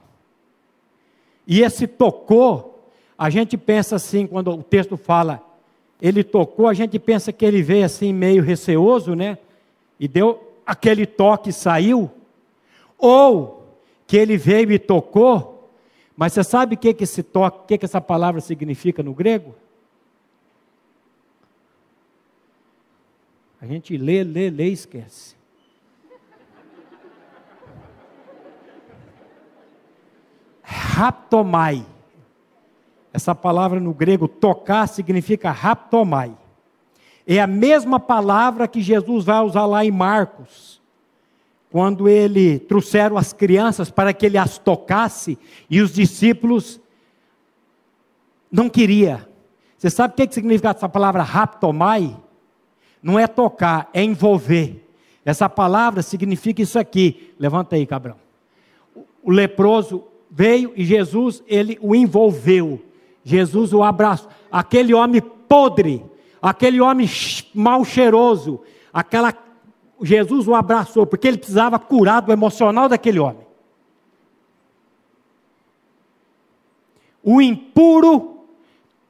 E 1.47 1.63
esse 1.63 1.87
tocou, 1.87 2.91
a 3.17 3.31
gente 3.31 3.57
pensa 3.57 3.95
assim, 3.95 4.27
quando 4.27 4.51
o 4.51 4.61
texto 4.61 4.97
fala, 4.97 5.41
ele 6.03 6.25
tocou, 6.25 6.67
a 6.67 6.75
gente 6.75 6.99
pensa 6.99 7.33
que 7.33 7.45
ele 7.45 7.63
veio 7.63 7.85
assim 7.85 8.13
meio 8.13 8.43
receoso, 8.43 9.15
né? 9.15 9.39
E 9.99 10.07
deu 10.07 10.55
aquele 10.67 11.07
toque 11.07 11.51
e 11.51 11.53
saiu. 11.53 12.11
Ou 12.97 13.77
que 14.07 14.17
ele 14.17 14.37
veio 14.37 14.73
e 14.73 14.79
tocou, 14.79 15.71
mas 16.17 16.33
você 16.33 16.43
sabe 16.43 16.75
o 16.75 16.79
que, 16.79 16.95
que 16.95 17.05
esse 17.05 17.23
toque, 17.23 17.59
o 17.59 17.67
que, 17.67 17.79
que 17.79 17.85
essa 17.85 18.01
palavra 18.01 18.41
significa 18.41 19.03
no 19.03 19.15
grego? 19.15 19.55
A 23.61 23.67
gente 23.67 23.97
lê, 23.97 24.23
lê, 24.23 24.51
lê 24.51 24.69
e 24.69 24.73
esquece. 24.73 25.37
Raptomai. 30.63 31.85
Essa 33.13 33.35
palavra 33.35 33.81
no 33.81 33.93
grego 33.93 34.29
tocar 34.29 34.87
significa 34.87 35.51
raptomai. 35.51 36.37
É 37.31 37.39
a 37.41 37.47
mesma 37.47 38.01
palavra 38.01 38.67
que 38.67 38.81
Jesus 38.81 39.27
vai 39.27 39.39
usar 39.43 39.67
lá 39.67 39.85
em 39.85 39.91
Marcos, 39.91 40.81
quando 41.71 42.09
ele 42.09 42.59
trouxeram 42.59 43.19
as 43.19 43.35
crianças 43.35 43.91
para 43.91 44.15
que 44.15 44.25
ele 44.25 44.39
as 44.39 44.57
tocasse 44.57 45.39
e 45.69 45.83
os 45.83 45.93
discípulos 45.93 46.81
não 48.51 48.71
queria. 48.71 49.29
Você 49.77 49.91
sabe 49.91 50.15
o 50.15 50.17
que 50.17 50.33
significa 50.33 50.71
essa 50.71 50.89
palavra 50.89 51.23
raptomai? 51.23 52.17
Não 53.03 53.19
é 53.19 53.27
tocar, 53.27 53.91
é 53.93 54.03
envolver. 54.03 54.89
Essa 55.23 55.47
palavra 55.51 56.01
significa 56.01 56.63
isso 56.63 56.79
aqui. 56.79 57.35
Levanta 57.39 57.77
aí, 57.77 57.87
cabrão. 57.87 58.17
O 59.23 59.31
leproso 59.31 60.05
veio 60.31 60.73
e 60.75 60.83
Jesus, 60.83 61.43
ele 61.47 61.79
o 61.83 61.95
envolveu. 61.95 62.83
Jesus 63.23 63.75
o 63.75 63.83
abraçou. 63.83 64.31
Aquele 64.51 64.95
homem 64.95 65.21
podre, 65.21 66.03
aquele 66.41 66.81
homem 66.81 67.09
mal 67.55 67.85
cheiroso, 67.85 68.61
aquela 68.93 69.33
Jesus 70.01 70.47
o 70.47 70.55
abraçou, 70.55 71.07
porque 71.07 71.27
ele 71.27 71.39
precisava 71.39 71.79
curar 71.79 72.21
do 72.21 72.33
emocional 72.33 72.89
daquele 72.89 73.19
homem. 73.19 73.47
O 77.23 77.43
impuro 77.43 78.45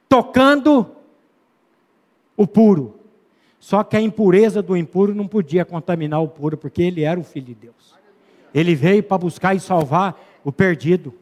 tocando 0.07 0.87
o 2.35 2.47
puro. 2.47 2.95
Só 3.59 3.83
que 3.83 3.95
a 3.95 4.01
impureza 4.01 4.61
do 4.61 4.75
impuro 4.75 5.13
não 5.13 5.27
podia 5.27 5.63
contaminar 5.63 6.21
o 6.21 6.27
puro, 6.27 6.57
porque 6.57 6.81
ele 6.81 7.03
era 7.03 7.19
o 7.19 7.23
filho 7.23 7.47
de 7.47 7.55
Deus. 7.55 7.95
Ele 8.53 8.73
veio 8.73 9.03
para 9.03 9.17
buscar 9.17 9.55
e 9.55 9.59
salvar 9.59 10.19
o 10.43 10.51
perdido. 10.51 11.13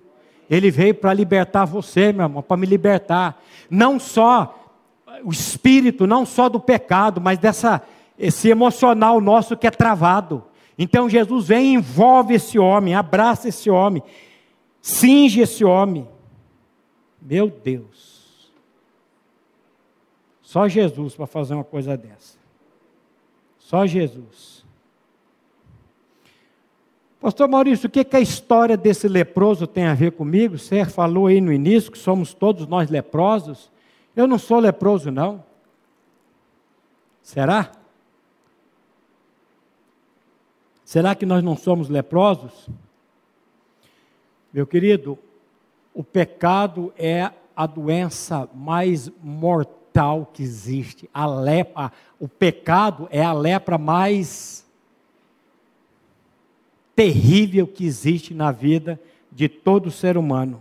Ele 0.50 0.72
veio 0.72 0.96
para 0.96 1.14
libertar 1.14 1.66
você, 1.66 2.14
meu 2.14 2.26
irmão, 2.26 2.42
para 2.42 2.56
me 2.56 2.66
libertar. 2.66 3.44
Não 3.70 4.00
só 4.00 4.67
o 5.24 5.32
espírito, 5.32 6.08
não 6.08 6.26
só 6.26 6.50
do 6.50 6.60
pecado, 6.60 7.22
mas 7.22 7.38
dessa 7.38 7.82
esse 8.18 8.50
emocional 8.50 9.22
nosso 9.22 9.56
que 9.56 9.68
é 9.68 9.72
travado. 9.72 10.44
Então 10.78 11.10
Jesus 11.10 11.48
vem 11.48 11.76
envolve 11.76 12.34
esse 12.34 12.58
homem, 12.58 12.96
abraça 12.96 13.50
esse 13.50 13.70
homem, 13.70 14.02
cinge 14.82 15.42
esse 15.42 15.64
homem. 15.64 16.08
Meu 17.22 17.50
Deus. 17.50 18.52
Só 20.42 20.68
Jesus 20.68 21.16
para 21.16 21.28
fazer 21.28 21.56
uma 21.56 21.64
coisa 21.64 21.98
dessa. 21.98 22.38
Só 23.60 23.86
Jesus. 23.86 24.66
Pastor 27.20 27.50
Maurício, 27.50 27.88
o 27.88 27.90
que, 27.90 28.04
que 28.04 28.16
a 28.16 28.22
história 28.22 28.78
desse 28.78 29.08
leproso 29.08 29.68
tem 29.68 29.88
a 29.88 29.94
ver 29.94 30.14
comigo? 30.14 30.58
Você 30.58 30.86
falou 30.86 31.28
aí 31.28 31.42
no 31.42 31.52
início 31.52 31.92
que 31.92 31.98
somos 31.98 32.34
todos 32.34 32.68
nós 32.68 32.90
leprosos. 32.90 33.70
Eu 34.18 34.26
não 34.26 34.40
sou 34.40 34.60
leproso, 34.60 35.12
não. 35.12 35.44
Será? 37.22 37.72
Será 40.84 41.14
que 41.14 41.24
nós 41.24 41.44
não 41.44 41.56
somos 41.56 41.88
leprosos? 41.88 42.68
Meu 44.52 44.66
querido, 44.66 45.20
o 45.94 46.04
pecado 46.04 46.92
é 46.98 47.32
a 47.56 47.68
doença 47.68 48.50
mais 48.56 49.08
mortal 49.22 50.26
que 50.34 50.42
existe. 50.42 51.08
A 51.14 51.28
lepra, 51.28 51.92
o 52.20 52.28
pecado 52.28 53.08
é 53.12 53.24
a 53.24 53.34
lepra 53.34 53.78
mais 53.78 54.66
terrível 56.96 57.68
que 57.68 57.86
existe 57.86 58.34
na 58.34 58.52
vida 58.52 59.00
de 59.32 59.48
todo 59.48 59.92
ser 59.92 60.18
humano. 60.18 60.60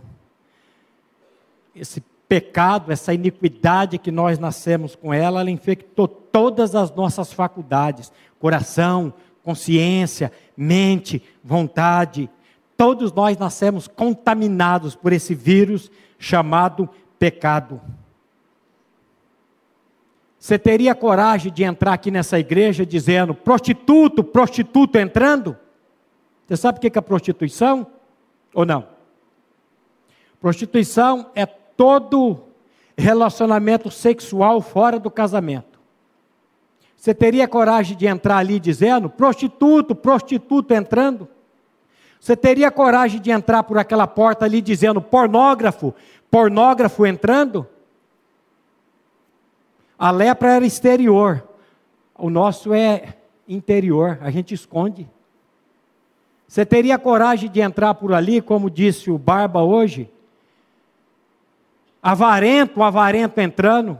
Esse 1.75 2.03
pecado, 2.27 2.91
essa 2.91 3.13
iniquidade 3.13 3.97
que 3.97 4.11
nós 4.11 4.37
nascemos 4.37 4.95
com 4.95 5.13
ela, 5.13 5.39
ela 5.39 5.51
infectou 5.51 6.07
todas 6.07 6.75
as 6.75 6.93
nossas 6.93 7.31
faculdades: 7.31 8.11
coração, 8.39 9.13
consciência, 9.43 10.31
mente, 10.55 11.23
vontade. 11.43 12.29
Todos 12.75 13.11
nós 13.11 13.37
nascemos 13.37 13.87
contaminados 13.87 14.95
por 14.95 15.13
esse 15.13 15.33
vírus 15.33 15.89
chamado 16.19 16.89
pecado. 17.17 17.81
Você 20.37 20.59
teria 20.59 20.93
coragem 20.93 21.51
de 21.51 21.63
entrar 21.63 21.93
aqui 21.93 22.11
nessa 22.11 22.37
igreja 22.39 22.85
dizendo 22.85 23.33
prostituto, 23.33 24.23
prostituto 24.23 24.97
entrando? 24.97 25.57
Você 26.45 26.55
sabe 26.55 26.77
o 26.77 26.81
que 26.81 26.97
é 26.97 27.01
prostituição? 27.01 27.87
Ou 28.53 28.65
não? 28.65 28.87
Prostituição 30.39 31.31
é 31.35 31.45
todo 31.77 32.43
relacionamento 32.97 33.91
sexual 33.91 34.59
fora 34.59 34.99
do 34.99 35.11
casamento. 35.11 35.79
Você 36.97 37.13
teria 37.13 37.47
coragem 37.47 37.95
de 37.95 38.07
entrar 38.07 38.37
ali 38.37 38.59
dizendo 38.59 39.07
prostituto, 39.07 39.95
prostituto 39.95 40.73
entrando? 40.73 41.27
Você 42.19 42.35
teria 42.35 42.71
coragem 42.71 43.21
de 43.21 43.29
entrar 43.29 43.61
por 43.63 43.77
aquela 43.77 44.07
porta 44.07 44.43
ali 44.45 44.59
dizendo 44.59 44.99
pornógrafo, 44.99 45.93
pornógrafo 46.31 47.05
entrando? 47.05 47.67
A 49.97 50.09
lepra 50.09 50.55
era 50.55 50.65
exterior, 50.65 51.47
o 52.17 52.29
nosso 52.29 52.73
é 52.73 53.15
interior, 53.47 54.17
a 54.21 54.31
gente 54.31 54.53
esconde. 54.53 55.07
Você 56.47 56.65
teria 56.65 56.97
coragem 56.97 57.49
de 57.49 57.59
entrar 57.59 57.93
por 57.93 58.13
ali, 58.13 58.41
como 58.41 58.69
disse 58.69 59.11
o 59.11 59.17
Barba 59.17 59.61
hoje? 59.61 60.09
Avarento, 62.07 62.81
avarento 62.81 63.41
entrando. 63.41 63.99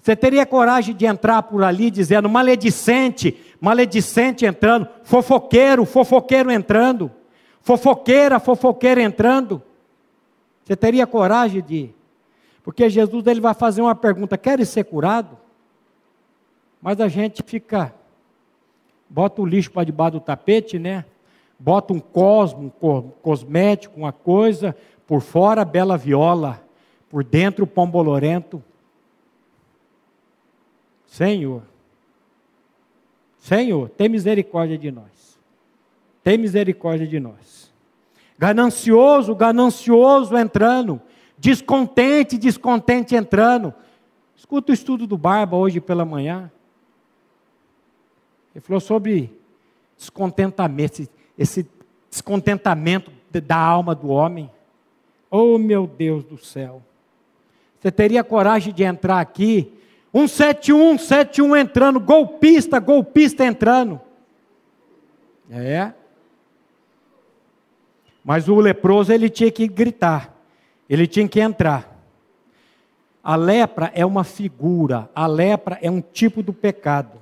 Você 0.00 0.16
teria 0.16 0.44
coragem 0.44 0.92
de 0.96 1.06
entrar 1.06 1.40
por 1.44 1.62
ali 1.62 1.92
dizendo 1.92 2.28
maledicente, 2.28 3.40
maledicente 3.60 4.44
entrando, 4.44 4.88
fofoqueiro, 5.04 5.84
fofoqueiro 5.84 6.50
entrando, 6.50 7.08
fofoqueira, 7.60 8.40
fofoqueira 8.40 9.00
entrando? 9.00 9.62
Você 10.64 10.74
teria 10.74 11.06
coragem 11.06 11.62
de? 11.62 11.90
Porque 12.64 12.90
Jesus 12.90 13.24
ele 13.28 13.40
vai 13.40 13.54
fazer 13.54 13.80
uma 13.80 13.94
pergunta: 13.94 14.36
queres 14.36 14.68
ser 14.68 14.82
curado? 14.82 15.38
Mas 16.80 17.00
a 17.00 17.06
gente 17.06 17.44
fica, 17.46 17.94
bota 19.08 19.40
o 19.40 19.46
lixo 19.46 19.70
para 19.70 19.84
debaixo 19.84 20.14
do 20.14 20.20
tapete, 20.20 20.80
né? 20.80 21.04
Bota 21.56 21.92
um 21.92 22.00
cosmo, 22.00 22.72
um 22.82 23.02
cosmético, 23.22 24.00
uma 24.00 24.10
coisa, 24.10 24.76
por 25.06 25.20
fora 25.20 25.64
bela 25.64 25.96
viola, 25.96 26.60
por 27.12 27.22
dentro 27.22 27.66
pombolorento. 27.66 28.64
Senhor, 31.06 31.62
Senhor, 33.38 33.90
tem 33.90 34.08
misericórdia 34.08 34.78
de 34.78 34.90
nós. 34.90 35.38
Tem 36.24 36.38
misericórdia 36.38 37.06
de 37.06 37.20
nós. 37.20 37.70
Ganancioso, 38.38 39.34
ganancioso 39.34 40.38
entrando. 40.38 41.02
Descontente, 41.36 42.38
descontente 42.38 43.14
entrando. 43.14 43.74
Escuta 44.34 44.72
o 44.72 44.74
estudo 44.74 45.06
do 45.06 45.18
Barba 45.18 45.56
hoje 45.56 45.80
pela 45.80 46.06
manhã. 46.06 46.50
Ele 48.54 48.62
falou 48.62 48.80
sobre 48.80 49.38
descontentamento, 49.98 51.06
esse 51.36 51.68
descontentamento 52.08 53.12
da 53.30 53.58
alma 53.58 53.94
do 53.94 54.08
homem. 54.08 54.50
Oh, 55.30 55.58
meu 55.58 55.86
Deus 55.86 56.24
do 56.24 56.38
céu. 56.38 56.82
Você 57.82 57.90
teria 57.90 58.22
coragem 58.22 58.72
de 58.72 58.84
entrar 58.84 59.18
aqui 59.18 59.72
171, 60.14 60.98
71 60.98 61.56
entrando, 61.56 61.98
golpista, 61.98 62.78
golpista 62.78 63.44
entrando. 63.44 64.00
É. 65.50 65.92
Mas 68.24 68.48
o 68.48 68.54
leproso 68.60 69.12
ele 69.12 69.28
tinha 69.28 69.50
que 69.50 69.66
gritar, 69.66 70.32
ele 70.88 71.08
tinha 71.08 71.26
que 71.26 71.40
entrar. 71.40 71.92
A 73.24 73.34
lepra 73.34 73.90
é 73.96 74.06
uma 74.06 74.22
figura, 74.22 75.10
a 75.12 75.26
lepra 75.26 75.76
é 75.82 75.90
um 75.90 76.00
tipo 76.00 76.40
do 76.40 76.52
pecado. 76.52 77.20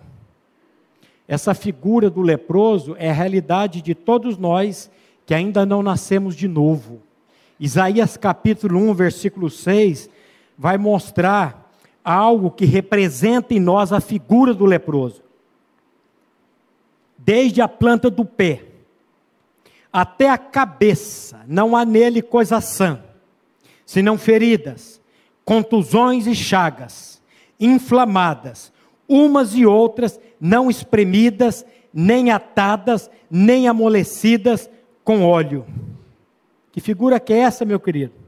Essa 1.27 1.55
figura 1.55 2.11
do 2.11 2.21
leproso 2.21 2.95
é 2.99 3.09
a 3.09 3.15
realidade 3.15 3.81
de 3.81 3.95
todos 3.95 4.37
nós 4.37 4.91
que 5.25 5.33
ainda 5.33 5.65
não 5.65 5.83
nascemos 5.83 6.37
de 6.37 6.47
novo. 6.47 7.01
Isaías 7.59 8.17
capítulo 8.17 8.79
1, 8.91 8.95
versículo 8.95 9.49
6, 9.49 10.11
vai 10.61 10.77
mostrar 10.77 11.73
algo 12.05 12.51
que 12.51 12.67
representa 12.67 13.55
em 13.55 13.59
nós 13.59 13.95
a 13.95 14.01
figura 14.01 14.53
do 14.53 14.67
leproso. 14.67 15.23
Desde 17.17 17.63
a 17.63 17.67
planta 17.67 18.11
do 18.11 18.27
pé 18.27 18.65
até 19.91 20.29
a 20.29 20.37
cabeça, 20.37 21.41
não 21.49 21.75
há 21.75 21.87
nele 21.87 22.21
coisa 22.21 22.61
sã, 22.61 23.03
senão 23.87 24.19
feridas, 24.19 25.01
contusões 25.47 26.27
e 26.27 26.35
chagas, 26.35 27.23
inflamadas, 27.59 28.71
umas 29.09 29.55
e 29.55 29.65
outras 29.65 30.21
não 30.39 30.69
espremidas, 30.69 31.65
nem 31.93 32.31
atadas, 32.31 33.11
nem 33.31 33.67
amolecidas 33.67 34.69
com 35.03 35.25
óleo. 35.25 35.67
Que 36.71 36.83
figura 36.83 37.19
que 37.19 37.33
é 37.33 37.39
essa, 37.39 37.65
meu 37.65 37.81
querido? 37.81 38.20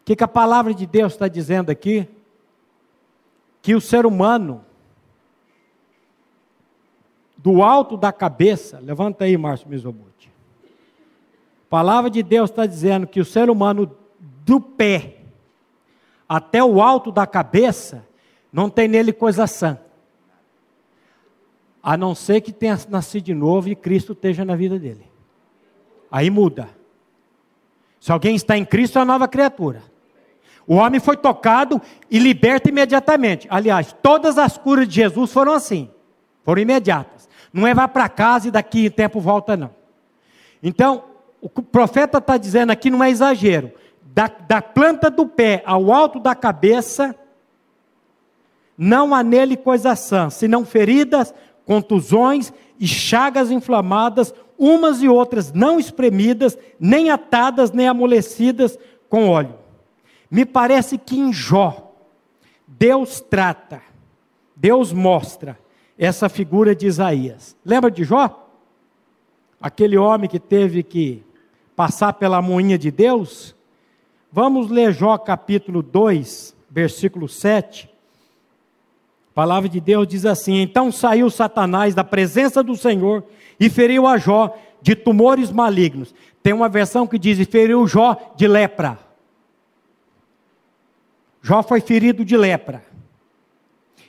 O 0.00 0.04
que, 0.04 0.16
que 0.16 0.24
a 0.24 0.28
palavra 0.28 0.74
de 0.74 0.86
Deus 0.86 1.12
está 1.12 1.28
dizendo 1.28 1.70
aqui? 1.70 2.08
que 3.62 3.74
o 3.74 3.80
ser 3.80 4.06
humano, 4.06 4.64
do 7.36 7.62
alto 7.62 7.96
da 7.96 8.12
cabeça, 8.12 8.80
levanta 8.80 9.24
aí, 9.24 9.36
Márcio 9.36 9.68
Mizobuti. 9.68 10.30
A 11.66 11.70
palavra 11.70 12.10
de 12.10 12.22
Deus 12.22 12.50
está 12.50 12.66
dizendo 12.66 13.06
que 13.06 13.20
o 13.20 13.24
ser 13.24 13.48
humano, 13.48 13.96
do 14.44 14.60
pé 14.60 15.18
até 16.28 16.62
o 16.62 16.80
alto 16.80 17.12
da 17.12 17.26
cabeça, 17.26 18.06
não 18.52 18.68
tem 18.68 18.88
nele 18.88 19.12
coisa 19.12 19.46
sã. 19.46 19.78
A 21.82 21.96
não 21.96 22.14
ser 22.14 22.40
que 22.40 22.52
tenha 22.52 22.78
nascido 22.88 23.24
de 23.24 23.34
novo 23.34 23.68
e 23.68 23.76
Cristo 23.76 24.12
esteja 24.12 24.44
na 24.44 24.54
vida 24.54 24.78
dele. 24.78 25.06
Aí 26.10 26.28
muda. 26.28 26.68
Se 28.00 28.10
alguém 28.10 28.34
está 28.34 28.56
em 28.56 28.64
Cristo, 28.64 28.98
é 28.98 29.00
uma 29.00 29.12
nova 29.12 29.28
criatura. 29.28 29.82
O 30.66 30.76
homem 30.76 30.98
foi 30.98 31.16
tocado 31.16 31.80
e 32.10 32.18
liberto 32.18 32.68
imediatamente. 32.68 33.46
Aliás, 33.50 33.94
todas 34.02 34.38
as 34.38 34.56
curas 34.56 34.88
de 34.88 34.94
Jesus 34.94 35.32
foram 35.32 35.52
assim, 35.52 35.90
foram 36.42 36.62
imediatas. 36.62 37.28
Não 37.52 37.66
é 37.66 37.74
vá 37.74 37.86
para 37.86 38.08
casa 38.08 38.48
e 38.48 38.50
daqui 38.50 38.86
a 38.86 38.90
tempo 38.90 39.20
volta, 39.20 39.56
não. 39.56 39.70
Então, 40.62 41.04
o 41.40 41.48
que 41.48 41.60
o 41.60 41.62
profeta 41.62 42.18
está 42.18 42.36
dizendo 42.36 42.70
aqui 42.70 42.88
não 42.88 43.02
é 43.02 43.10
exagero. 43.10 43.72
Da, 44.02 44.28
da 44.28 44.62
planta 44.62 45.10
do 45.10 45.26
pé 45.26 45.62
ao 45.66 45.92
alto 45.92 46.18
da 46.18 46.34
cabeça, 46.34 47.14
não 48.76 49.14
há 49.14 49.22
nele 49.22 49.56
coisa 49.56 49.94
sã, 49.94 50.30
senão 50.30 50.64
feridas, 50.64 51.34
contusões 51.66 52.52
e 52.78 52.86
chagas 52.86 53.50
inflamadas, 53.50 54.34
umas 54.60 55.02
e 55.02 55.08
outras 55.08 55.54
não 55.54 55.80
espremidas, 55.80 56.58
nem 56.78 57.08
atadas, 57.08 57.72
nem 57.72 57.88
amolecidas 57.88 58.78
com 59.08 59.30
óleo. 59.30 59.54
Me 60.30 60.44
parece 60.44 60.98
que 60.98 61.18
em 61.18 61.32
Jó, 61.32 61.94
Deus 62.68 63.20
trata, 63.20 63.80
Deus 64.54 64.92
mostra 64.92 65.58
essa 65.96 66.28
figura 66.28 66.74
de 66.76 66.86
Isaías. 66.86 67.56
Lembra 67.64 67.90
de 67.90 68.04
Jó? 68.04 68.48
Aquele 69.58 69.96
homem 69.96 70.28
que 70.28 70.38
teve 70.38 70.82
que 70.82 71.24
passar 71.74 72.12
pela 72.12 72.42
moinha 72.42 72.78
de 72.78 72.90
Deus? 72.90 73.56
Vamos 74.30 74.70
ler 74.70 74.92
Jó 74.92 75.16
capítulo 75.16 75.82
2, 75.82 76.54
versículo 76.70 77.26
7. 77.28 77.90
A 79.30 79.34
palavra 79.34 79.68
de 79.68 79.80
Deus 79.80 80.06
diz 80.06 80.26
assim: 80.26 80.60
Então 80.60 80.90
saiu 80.90 81.30
Satanás 81.30 81.94
da 81.94 82.02
presença 82.02 82.62
do 82.62 82.76
Senhor 82.76 83.24
e 83.58 83.70
feriu 83.70 84.06
a 84.06 84.18
Jó 84.18 84.56
de 84.82 84.94
tumores 84.94 85.50
malignos. 85.52 86.14
Tem 86.42 86.52
uma 86.52 86.68
versão 86.68 87.06
que 87.06 87.18
diz: 87.18 87.38
feriu 87.48 87.86
Jó 87.86 88.16
de 88.36 88.48
lepra. 88.48 88.98
Jó 91.42 91.62
foi 91.62 91.80
ferido 91.80 92.24
de 92.24 92.36
lepra, 92.36 92.84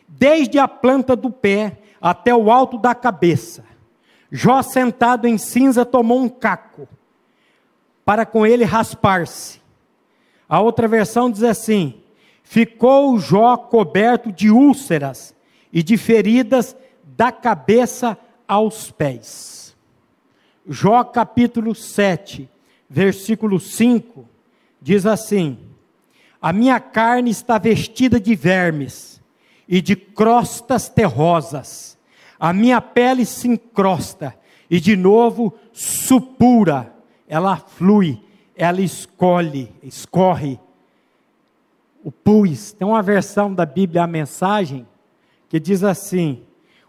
desde 0.07 0.59
a 0.59 0.67
planta 0.67 1.15
do 1.15 1.31
pé 1.31 1.77
até 2.01 2.35
o 2.35 2.51
alto 2.51 2.77
da 2.77 2.93
cabeça. 2.93 3.63
Jó, 4.29 4.61
sentado 4.61 5.27
em 5.27 5.37
cinza, 5.37 5.85
tomou 5.85 6.19
um 6.19 6.27
caco, 6.27 6.87
para 8.03 8.25
com 8.25 8.45
ele 8.45 8.65
raspar-se. 8.65 9.61
A 10.49 10.59
outra 10.59 10.87
versão 10.87 11.29
diz 11.29 11.43
assim: 11.43 12.00
ficou 12.51 13.17
Jó 13.17 13.55
coberto 13.55 14.29
de 14.29 14.51
úlceras 14.51 15.33
e 15.71 15.81
de 15.81 15.95
feridas 15.95 16.75
da 17.01 17.31
cabeça 17.31 18.17
aos 18.45 18.91
pés. 18.91 19.73
Jó 20.67 21.01
capítulo 21.01 21.73
7, 21.73 22.49
versículo 22.89 23.57
5, 23.57 24.27
diz 24.81 25.05
assim: 25.05 25.59
A 26.41 26.51
minha 26.51 26.77
carne 26.77 27.31
está 27.31 27.57
vestida 27.57 28.19
de 28.19 28.35
vermes 28.35 29.21
e 29.65 29.81
de 29.81 29.95
crostas 29.95 30.89
terrosas, 30.89 31.97
a 32.37 32.51
minha 32.51 32.81
pele 32.81 33.25
se 33.25 33.47
encrosta 33.47 34.35
e 34.69 34.81
de 34.81 34.97
novo 34.97 35.53
supura, 35.71 36.93
ela 37.29 37.55
flui, 37.55 38.21
ela 38.57 38.81
escolhe, 38.81 39.71
escorre. 39.81 40.59
O 42.03 42.11
pus, 42.11 42.73
tem 42.73 42.87
uma 42.87 43.01
versão 43.01 43.53
da 43.53 43.65
Bíblia, 43.65 44.03
a 44.03 44.07
mensagem, 44.07 44.87
que 45.47 45.59
diz 45.59 45.83
assim: 45.83 46.43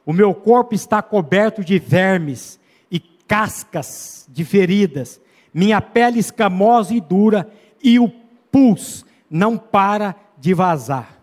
O 0.07 0.12
meu 0.12 0.35
corpo 0.35 0.75
está 0.75 1.03
coberto 1.03 1.62
de 1.62 1.79
vermes 1.79 2.59
e 2.90 2.98
cascas 2.98 4.27
de 4.31 4.44
feridas, 4.44 5.20
minha 5.53 5.81
pele 5.81 6.18
escamosa 6.18 6.94
e 6.94 7.01
dura, 7.01 7.51
e 7.83 7.98
o 7.98 8.09
pus 8.51 9.05
não 9.29 9.59
para 9.59 10.16
de 10.38 10.55
vazar. 10.55 11.18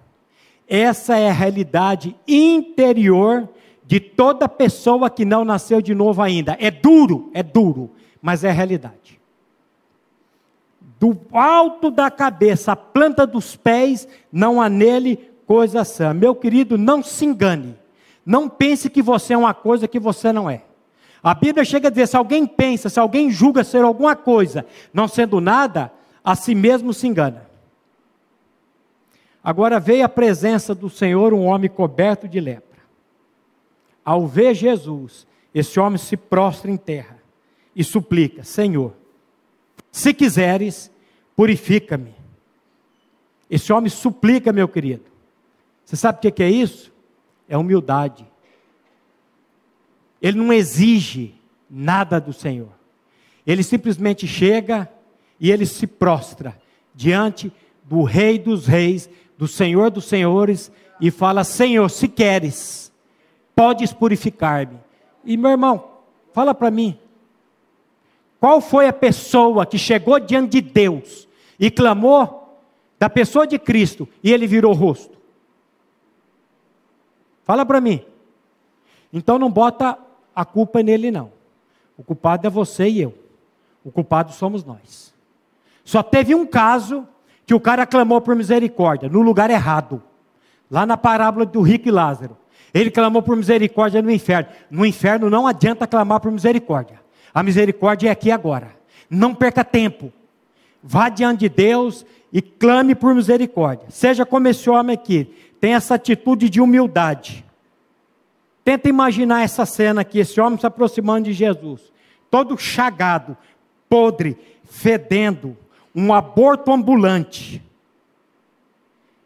Essa 0.67 1.17
é 1.17 1.29
a 1.29 1.33
realidade 1.33 2.15
interior 2.27 3.49
de 3.85 3.99
toda 3.99 4.47
pessoa 4.47 5.09
que 5.09 5.25
não 5.25 5.43
nasceu 5.43 5.81
de 5.81 5.95
novo 5.95 6.21
ainda. 6.21 6.55
É 6.59 6.69
duro, 6.69 7.31
é 7.33 7.41
duro, 7.41 7.89
mas 8.21 8.43
é 8.43 8.49
a 8.51 8.53
realidade. 8.53 9.18
Do 10.99 11.17
alto 11.31 11.89
da 11.89 12.11
cabeça, 12.11 12.73
a 12.73 12.75
planta 12.75 13.25
dos 13.25 13.55
pés, 13.55 14.07
não 14.31 14.61
há 14.61 14.67
nele 14.67 15.31
coisa 15.47 15.85
sã. 15.85 16.13
Meu 16.13 16.35
querido, 16.35 16.77
não 16.77 17.01
se 17.01 17.25
engane. 17.25 17.77
Não 18.25 18.49
pense 18.49 18.89
que 18.89 19.01
você 19.01 19.33
é 19.33 19.37
uma 19.37 19.53
coisa 19.53 19.87
que 19.87 19.99
você 19.99 20.33
não 20.33 20.49
é. 20.49 20.63
A 21.23 21.33
Bíblia 21.33 21.63
chega 21.63 21.87
a 21.87 21.91
dizer: 21.91 22.07
se 22.07 22.17
alguém 22.17 22.45
pensa, 22.45 22.89
se 22.89 22.99
alguém 22.99 23.31
julga 23.31 23.63
ser 23.63 23.83
alguma 23.83 24.15
coisa, 24.15 24.65
não 24.93 25.07
sendo 25.07 25.39
nada, 25.39 25.91
a 26.23 26.35
si 26.35 26.53
mesmo 26.53 26.93
se 26.93 27.07
engana. 27.07 27.49
Agora 29.43 29.79
veio 29.79 30.05
a 30.05 30.09
presença 30.09 30.75
do 30.75 30.89
Senhor 30.89 31.33
um 31.33 31.45
homem 31.45 31.69
coberto 31.69 32.27
de 32.27 32.39
lepra. 32.39 32.79
Ao 34.03 34.27
ver 34.27 34.53
Jesus, 34.53 35.25
esse 35.55 35.79
homem 35.79 35.97
se 35.97 36.17
prostra 36.17 36.69
em 36.69 36.77
terra 36.77 37.17
e 37.75 37.83
suplica: 37.83 38.43
Senhor, 38.43 38.93
se 39.91 40.13
quiseres, 40.13 40.91
purifica-me. 41.35 42.13
Esse 43.49 43.73
homem 43.73 43.89
suplica, 43.89 44.53
meu 44.53 44.67
querido. 44.67 45.03
Você 45.83 45.95
sabe 45.95 46.19
o 46.27 46.31
que 46.31 46.43
é 46.43 46.49
isso? 46.49 46.91
É 47.47 47.57
humildade. 47.57 48.25
Ele 50.21 50.37
não 50.37 50.53
exige 50.53 51.33
nada 51.69 52.19
do 52.19 52.31
Senhor. 52.31 52.69
Ele 53.45 53.63
simplesmente 53.63 54.27
chega 54.27 54.87
e 55.39 55.51
ele 55.51 55.65
se 55.65 55.87
prostra 55.87 56.59
diante 56.93 57.51
do 57.83 58.03
Rei 58.03 58.37
dos 58.37 58.67
Reis, 58.67 59.09
do 59.37 59.47
Senhor 59.47 59.89
dos 59.89 60.05
Senhores, 60.05 60.71
e 61.01 61.09
fala: 61.09 61.43
Senhor, 61.43 61.89
se 61.89 62.07
queres, 62.07 62.91
podes 63.55 63.91
purificar-me. 63.91 64.77
E 65.25 65.35
meu 65.37 65.51
irmão, 65.51 65.89
fala 66.33 66.53
para 66.53 66.69
mim, 66.69 66.99
qual 68.39 68.61
foi 68.61 68.87
a 68.87 68.93
pessoa 68.93 69.65
que 69.65 69.77
chegou 69.77 70.19
diante 70.19 70.61
de 70.61 70.61
Deus 70.61 71.27
e 71.59 71.69
clamou 71.69 72.57
da 72.97 73.09
pessoa 73.09 73.45
de 73.45 73.59
Cristo 73.59 74.07
e 74.23 74.31
ele 74.31 74.47
virou 74.47 74.73
rosto? 74.73 75.17
Fala 77.43 77.65
para 77.65 77.81
mim. 77.81 78.01
Então 79.11 79.37
não 79.37 79.51
bota 79.51 79.97
a 80.35 80.45
culpa 80.45 80.81
nele 80.81 81.11
não. 81.11 81.31
O 81.97 82.03
culpado 82.03 82.47
é 82.47 82.49
você 82.49 82.87
e 82.87 83.01
eu. 83.01 83.13
O 83.83 83.91
culpado 83.91 84.31
somos 84.31 84.63
nós. 84.63 85.13
Só 85.83 86.01
teve 86.01 86.33
um 86.33 86.45
caso 86.45 87.07
que 87.45 87.53
o 87.53 87.59
cara 87.59 87.85
clamou 87.85 88.21
por 88.21 88.35
misericórdia, 88.35 89.09
no 89.09 89.21
lugar 89.21 89.49
errado. 89.49 90.01
Lá 90.69 90.85
na 90.85 90.95
parábola 90.95 91.45
do 91.45 91.61
rico 91.61 91.87
e 91.87 91.91
Lázaro. 91.91 92.37
Ele 92.73 92.91
clamou 92.91 93.21
por 93.21 93.35
misericórdia 93.35 94.01
no 94.01 94.11
inferno. 94.11 94.49
No 94.69 94.85
inferno 94.85 95.29
não 95.29 95.47
adianta 95.47 95.87
clamar 95.87 96.19
por 96.19 96.31
misericórdia. 96.31 97.01
A 97.33 97.43
misericórdia 97.43 98.09
é 98.09 98.11
aqui 98.11 98.31
agora. 98.31 98.75
Não 99.09 99.33
perca 99.33 99.63
tempo. 99.63 100.11
Vá 100.81 101.09
diante 101.09 101.41
de 101.41 101.49
Deus 101.49 102.05
e 102.31 102.41
clame 102.41 102.95
por 102.95 103.13
misericórdia. 103.13 103.87
Seja 103.89 104.25
como 104.25 104.47
esse 104.47 104.69
homem 104.69 104.93
aqui 104.93 105.33
tem 105.59 105.73
essa 105.73 105.95
atitude 105.95 106.49
de 106.49 106.61
humildade. 106.61 107.45
Tenta 108.63 108.87
imaginar 108.87 109.41
essa 109.41 109.65
cena 109.65 110.01
aqui, 110.01 110.19
esse 110.19 110.39
homem 110.39 110.59
se 110.59 110.65
aproximando 110.65 111.25
de 111.25 111.33
Jesus, 111.33 111.91
todo 112.29 112.57
chagado, 112.57 113.35
podre, 113.89 114.37
fedendo, 114.63 115.57
um 115.93 116.13
aborto 116.13 116.71
ambulante. 116.71 117.63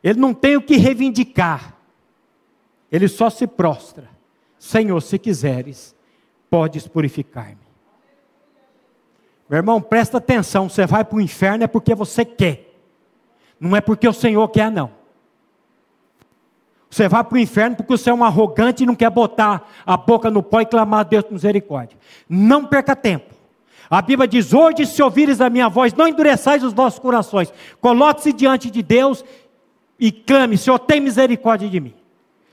Ele 0.04 0.20
não 0.20 0.34
tem 0.34 0.56
o 0.56 0.62
que 0.62 0.78
reivindicar. 0.78 1.76
Ele 2.92 3.08
só 3.08 3.30
se 3.30 3.48
prostra. 3.48 4.10
Senhor, 4.58 5.02
se 5.02 5.20
quiseres, 5.20 5.96
podes 6.50 6.88
purificar-me. 6.88 7.63
Meu 9.50 9.58
irmão, 9.58 9.82
presta 9.82 10.18
atenção, 10.18 10.70
você 10.70 10.86
vai 10.86 11.04
para 11.04 11.18
o 11.18 11.22
inferno 11.22 11.64
é 11.64 11.68
porque 11.68 11.94
você 11.94 12.24
quer. 12.24 12.74
Não 13.60 13.76
é 13.76 13.82
porque 13.82 14.08
o 14.08 14.14
Senhor 14.14 14.48
quer, 14.50 14.72
não. 14.72 14.92
Você 16.90 17.08
vai 17.08 17.24
para 17.24 17.36
o 17.36 17.40
inferno 17.40 17.76
porque 17.76 17.98
você 17.98 18.10
é 18.10 18.14
um 18.14 18.24
arrogante 18.24 18.84
e 18.84 18.86
não 18.86 18.94
quer 18.94 19.10
botar 19.10 19.68
a 19.86 19.98
boca 19.98 20.30
no 20.30 20.44
pó 20.44 20.62
e 20.62 20.66
clamar 20.66 21.00
a 21.00 21.04
Deus 21.04 21.24
por 21.24 21.34
misericórdia. 21.34 21.98
Não 22.30 22.66
perca 22.66 22.96
tempo. 22.96 23.34
A 23.90 24.02
Bíblia 24.02 24.28
diz: 24.28 24.54
Hoje, 24.54 24.86
se 24.86 25.02
ouvires 25.02 25.42
a 25.42 25.50
minha 25.50 25.70
voz, 25.70 25.94
não 25.94 26.08
endureçais 26.08 26.64
os 26.64 26.72
vossos 26.72 27.00
corações. 27.00 27.52
Coloque-se 27.82 28.32
diante 28.32 28.70
de 28.70 28.84
Deus 28.84 29.26
e 30.00 30.12
clame: 30.12 30.58
Senhor, 30.58 30.78
tem 30.78 31.00
misericórdia 31.00 31.68
de 31.68 31.80
mim. 31.80 31.94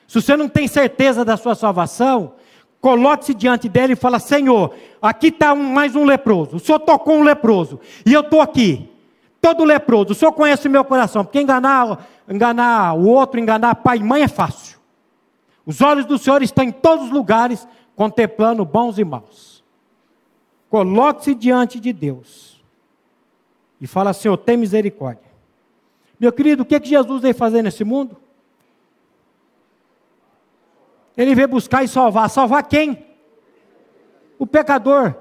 Se 0.08 0.20
você 0.20 0.36
não 0.36 0.48
tem 0.48 0.66
certeza 0.66 1.24
da 1.24 1.36
sua 1.36 1.54
salvação, 1.54 2.32
coloque-se 2.80 3.34
diante 3.34 3.68
dele 3.68 3.92
e 3.92 3.96
fala: 3.96 4.18
Senhor, 4.18 4.74
aqui 5.00 5.28
está 5.28 5.52
um, 5.52 5.62
mais 5.62 5.94
um 5.94 6.04
leproso. 6.04 6.56
O 6.56 6.60
Senhor 6.60 6.78
tocou 6.78 7.16
um 7.16 7.22
leproso 7.22 7.80
e 8.04 8.12
eu 8.12 8.20
estou 8.20 8.40
aqui 8.40 8.90
todo 9.40 9.64
leproso. 9.64 10.12
O 10.12 10.14
senhor 10.14 10.32
conhece 10.32 10.68
o 10.68 10.70
meu 10.70 10.84
coração, 10.84 11.24
porque 11.24 11.40
enganar, 11.40 12.06
enganar 12.28 12.94
o 12.94 13.06
outro, 13.06 13.40
enganar 13.40 13.76
pai 13.76 13.98
e 13.98 14.02
mãe 14.02 14.22
é 14.22 14.28
fácil. 14.28 14.78
Os 15.64 15.80
olhos 15.80 16.04
do 16.04 16.18
Senhor 16.18 16.42
estão 16.42 16.64
em 16.64 16.72
todos 16.72 17.06
os 17.06 17.10
lugares, 17.10 17.66
contemplando 17.94 18.64
bons 18.64 18.98
e 18.98 19.04
maus. 19.04 19.62
Coloque-se 20.68 21.34
diante 21.34 21.80
de 21.80 21.92
Deus 21.92 22.60
e 23.80 23.86
fala: 23.86 24.12
Senhor, 24.12 24.36
tem 24.36 24.56
misericórdia. 24.56 25.30
Meu 26.18 26.32
querido, 26.32 26.62
o 26.62 26.66
que, 26.66 26.74
é 26.74 26.80
que 26.80 26.88
Jesus 26.88 27.22
veio 27.22 27.34
fazer 27.34 27.62
nesse 27.62 27.82
mundo? 27.82 28.16
Ele 31.16 31.34
veio 31.34 31.48
buscar 31.48 31.82
e 31.82 31.88
salvar. 31.88 32.28
Salvar 32.30 32.62
quem? 32.66 33.06
O 34.38 34.46
pecador. 34.46 35.14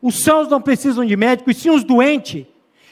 Os 0.00 0.22
sãos 0.22 0.48
não 0.48 0.60
precisam 0.60 1.04
de 1.04 1.16
médico, 1.16 1.50
e 1.50 1.54
sim 1.54 1.70
os 1.70 1.82
doentes. 1.82 2.46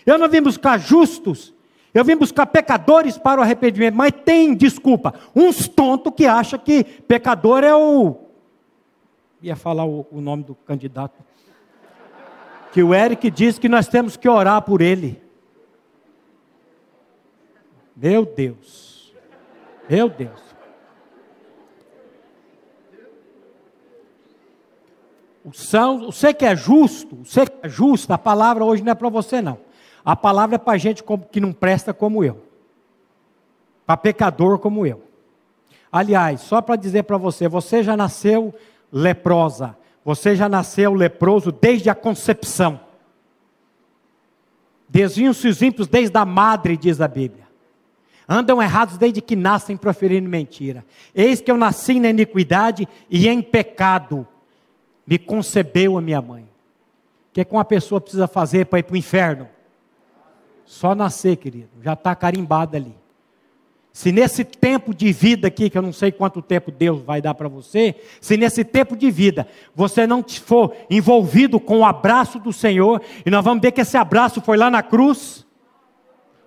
Eu 0.04 0.18
não 0.18 0.28
vim 0.28 0.40
buscar 0.40 0.78
justos, 0.78 1.54
eu 1.94 2.04
vim 2.04 2.16
buscar 2.16 2.46
pecadores 2.46 3.18
para 3.18 3.40
o 3.40 3.44
arrependimento. 3.44 3.94
Mas 3.94 4.12
tem, 4.24 4.54
desculpa, 4.54 5.14
uns 5.34 5.68
tontos 5.68 6.12
que 6.16 6.26
acham 6.26 6.58
que 6.58 6.84
pecador 6.84 7.62
é 7.64 7.74
o. 7.74 8.16
Ia 9.42 9.56
falar 9.56 9.84
o, 9.84 10.06
o 10.10 10.20
nome 10.20 10.42
do 10.44 10.54
candidato. 10.54 11.22
Que 12.72 12.82
o 12.82 12.94
Eric 12.94 13.30
disse 13.30 13.60
que 13.60 13.68
nós 13.68 13.86
temos 13.86 14.16
que 14.16 14.28
orar 14.28 14.62
por 14.62 14.80
ele. 14.80 15.22
Meu 17.94 18.24
Deus. 18.24 19.12
Meu 19.88 20.08
Deus. 20.08 20.51
O 25.44 25.52
são, 25.52 26.06
você 26.06 26.32
que 26.32 26.44
é 26.44 26.54
justo, 26.54 27.16
você 27.24 27.46
que 27.46 27.66
é 27.66 27.68
justo, 27.68 28.12
a 28.12 28.18
palavra 28.18 28.64
hoje 28.64 28.82
não 28.82 28.92
é 28.92 28.94
para 28.94 29.08
você 29.08 29.42
não. 29.42 29.58
A 30.04 30.14
palavra 30.14 30.56
é 30.56 30.58
para 30.58 30.78
gente 30.78 31.02
que 31.30 31.40
não 31.40 31.52
presta 31.52 31.92
como 31.92 32.24
eu, 32.24 32.42
para 33.86 33.96
pecador 33.96 34.58
como 34.58 34.86
eu. 34.86 35.02
Aliás, 35.90 36.40
só 36.40 36.60
para 36.62 36.76
dizer 36.76 37.04
para 37.04 37.16
você, 37.16 37.48
você 37.48 37.82
já 37.82 37.96
nasceu 37.96 38.54
leprosa, 38.90 39.76
você 40.04 40.34
já 40.34 40.48
nasceu 40.48 40.94
leproso 40.94 41.52
desde 41.52 41.90
a 41.90 41.94
concepção. 41.94 42.80
Desviam-se 44.88 45.48
os 45.48 45.62
ímpios 45.62 45.88
desde 45.88 46.16
a 46.16 46.24
madre, 46.24 46.76
diz 46.76 47.00
a 47.00 47.08
Bíblia. 47.08 47.46
Andam 48.28 48.62
errados 48.62 48.96
desde 48.96 49.20
que 49.20 49.34
nascem 49.34 49.76
proferindo 49.76 50.28
mentira. 50.28 50.84
Eis 51.14 51.40
que 51.40 51.50
eu 51.50 51.56
nasci 51.56 51.98
na 51.98 52.10
iniquidade 52.10 52.88
e 53.10 53.28
em 53.28 53.42
pecado 53.42 54.26
me 55.06 55.18
concebeu 55.18 55.98
a 55.98 56.00
minha 56.00 56.20
mãe. 56.22 56.42
O 56.42 57.32
que, 57.32 57.40
é 57.40 57.44
que 57.44 57.52
uma 57.52 57.64
pessoa 57.64 58.00
precisa 58.00 58.26
fazer 58.26 58.66
para 58.66 58.78
ir 58.78 58.82
para 58.82 58.94
o 58.94 58.96
inferno? 58.96 59.48
Só 60.64 60.94
nascer, 60.94 61.36
querido, 61.36 61.70
já 61.82 61.94
está 61.94 62.14
carimbado 62.14 62.76
ali. 62.76 62.94
se 63.92 64.10
nesse 64.10 64.44
tempo 64.44 64.94
de 64.94 65.12
vida 65.12 65.48
aqui, 65.48 65.68
que 65.68 65.76
eu 65.76 65.82
não 65.82 65.92
sei 65.92 66.10
quanto 66.10 66.40
tempo 66.40 66.70
Deus 66.70 67.02
vai 67.02 67.20
dar 67.20 67.34
para 67.34 67.48
você, 67.48 67.94
se 68.20 68.36
nesse 68.36 68.64
tempo 68.64 68.96
de 68.96 69.10
vida 69.10 69.46
você 69.74 70.06
não 70.06 70.22
for 70.22 70.74
envolvido 70.88 71.60
com 71.60 71.80
o 71.80 71.84
abraço 71.84 72.38
do 72.38 72.52
Senhor, 72.52 73.02
e 73.24 73.30
nós 73.30 73.44
vamos 73.44 73.60
ver 73.60 73.72
que 73.72 73.82
esse 73.82 73.96
abraço 73.96 74.40
foi 74.40 74.56
lá 74.56 74.70
na 74.70 74.82
cruz, 74.82 75.46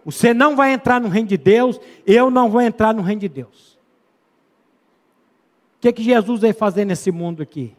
você 0.04 0.34
não 0.34 0.56
vai 0.56 0.72
entrar 0.72 1.02
no 1.02 1.08
reino 1.08 1.28
de 1.28 1.38
Deus, 1.38 1.80
eu 2.06 2.30
não 2.30 2.50
vou 2.50 2.62
entrar 2.62 2.94
no 2.94 3.02
reino 3.02 3.22
de 3.22 3.30
Deus. 3.30 3.76
O 5.78 5.82
que, 5.82 5.94
que 5.94 6.04
Jesus 6.04 6.41
veio 6.41 6.54
fazer 6.54 6.86
nesse 6.86 7.12
mundo 7.12 7.44
aqui? 7.44 7.76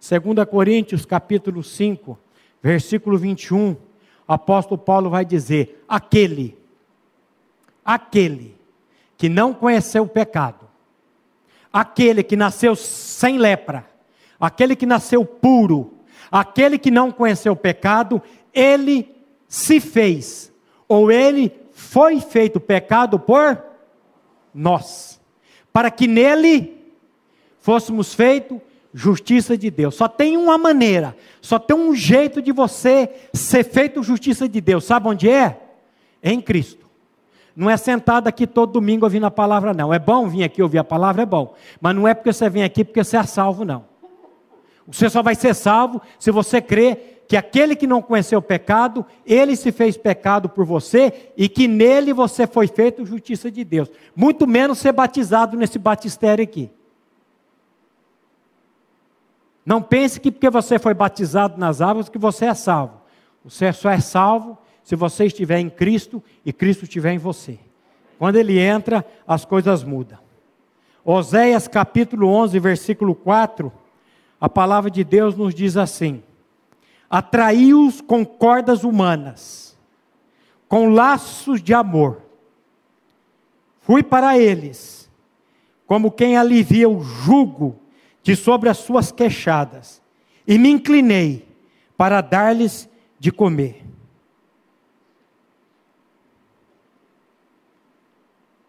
2 0.00 0.46
Coríntios 0.48 1.04
capítulo 1.04 1.62
5, 1.62 2.18
versículo 2.62 3.18
21, 3.18 3.72
o 3.72 3.76
apóstolo 4.26 4.78
Paulo 4.78 5.10
vai 5.10 5.26
dizer: 5.26 5.84
aquele, 5.86 6.56
aquele 7.84 8.56
que 9.18 9.28
não 9.28 9.52
conheceu 9.52 10.04
o 10.04 10.08
pecado, 10.08 10.66
aquele 11.70 12.22
que 12.22 12.34
nasceu 12.34 12.74
sem 12.74 13.36
lepra, 13.36 13.86
aquele 14.40 14.74
que 14.74 14.86
nasceu 14.86 15.22
puro, 15.22 15.92
aquele 16.32 16.78
que 16.78 16.90
não 16.90 17.12
conheceu 17.12 17.52
o 17.52 17.56
pecado, 17.56 18.22
ele 18.54 19.14
se 19.46 19.80
fez, 19.80 20.50
ou 20.88 21.12
ele 21.12 21.52
foi 21.72 22.22
feito 22.22 22.58
pecado 22.58 23.20
por 23.20 23.62
nós, 24.54 25.20
para 25.70 25.90
que 25.90 26.06
nele 26.06 26.78
fôssemos 27.60 28.14
feitos 28.14 28.60
justiça 28.92 29.56
de 29.56 29.70
Deus. 29.70 29.94
Só 29.94 30.08
tem 30.08 30.36
uma 30.36 30.58
maneira, 30.58 31.16
só 31.40 31.58
tem 31.58 31.76
um 31.76 31.94
jeito 31.94 32.42
de 32.42 32.52
você 32.52 33.10
ser 33.32 33.64
feito 33.64 34.02
justiça 34.02 34.48
de 34.48 34.60
Deus. 34.60 34.84
Sabe 34.84 35.08
onde 35.08 35.28
é? 35.28 35.60
É 36.22 36.32
em 36.32 36.40
Cristo. 36.40 36.86
Não 37.54 37.68
é 37.68 37.76
sentado 37.76 38.26
aqui 38.26 38.46
todo 38.46 38.72
domingo 38.72 39.04
ouvindo 39.04 39.26
a 39.26 39.30
palavra, 39.30 39.74
não. 39.74 39.92
É 39.92 39.98
bom 39.98 40.28
vir 40.28 40.44
aqui 40.44 40.62
ouvir 40.62 40.78
a 40.78 40.84
palavra, 40.84 41.22
é 41.22 41.26
bom. 41.26 41.54
Mas 41.80 41.94
não 41.94 42.06
é 42.06 42.14
porque 42.14 42.32
você 42.32 42.48
vem 42.48 42.62
aqui 42.62 42.84
porque 42.84 43.02
você 43.02 43.16
é 43.16 43.22
salvo, 43.24 43.64
não. 43.64 43.84
Você 44.86 45.08
só 45.08 45.22
vai 45.22 45.34
ser 45.34 45.54
salvo 45.54 46.00
se 46.18 46.30
você 46.30 46.60
crer 46.60 47.24
que 47.28 47.36
aquele 47.36 47.76
que 47.76 47.86
não 47.86 48.02
conheceu 48.02 48.40
o 48.40 48.42
pecado, 48.42 49.06
ele 49.24 49.54
se 49.54 49.70
fez 49.70 49.96
pecado 49.96 50.48
por 50.48 50.64
você 50.64 51.30
e 51.36 51.48
que 51.48 51.68
nele 51.68 52.12
você 52.12 52.44
foi 52.44 52.66
feito 52.66 53.06
justiça 53.06 53.50
de 53.50 53.62
Deus. 53.62 53.88
Muito 54.16 54.48
menos 54.48 54.78
ser 54.78 54.90
batizado 54.90 55.56
nesse 55.56 55.78
batistério 55.78 56.42
aqui. 56.42 56.70
Não 59.64 59.82
pense 59.82 60.18
que 60.20 60.30
porque 60.30 60.50
você 60.50 60.78
foi 60.78 60.94
batizado 60.94 61.58
nas 61.58 61.80
águas 61.80 62.08
que 62.08 62.18
você 62.18 62.46
é 62.46 62.54
salvo. 62.54 63.00
Você 63.44 63.72
só 63.72 63.90
é 63.90 64.00
salvo 64.00 64.58
se 64.82 64.96
você 64.96 65.26
estiver 65.26 65.58
em 65.58 65.70
Cristo 65.70 66.22
e 66.44 66.52
Cristo 66.52 66.84
estiver 66.84 67.12
em 67.12 67.18
você. 67.18 67.58
Quando 68.18 68.36
ele 68.36 68.58
entra, 68.58 69.06
as 69.26 69.44
coisas 69.44 69.82
mudam. 69.82 70.18
Oséias 71.04 71.66
capítulo 71.66 72.28
11, 72.28 72.58
versículo 72.58 73.14
4, 73.14 73.72
a 74.40 74.48
palavra 74.48 74.90
de 74.90 75.02
Deus 75.02 75.34
nos 75.34 75.54
diz 75.54 75.76
assim: 75.76 76.22
Atraiu-os 77.08 78.00
com 78.00 78.24
cordas 78.24 78.84
humanas, 78.84 79.76
com 80.68 80.90
laços 80.90 81.62
de 81.62 81.72
amor. 81.72 82.22
Fui 83.80 84.02
para 84.02 84.38
eles, 84.38 85.10
como 85.86 86.10
quem 86.10 86.36
alivia 86.36 86.88
o 86.88 87.02
jugo 87.02 87.80
de 88.30 88.36
sobre 88.36 88.68
as 88.68 88.78
suas 88.78 89.10
queixadas, 89.10 90.00
e 90.46 90.56
me 90.56 90.70
inclinei 90.70 91.48
para 91.96 92.20
dar-lhes 92.20 92.88
de 93.18 93.32
comer. 93.32 93.84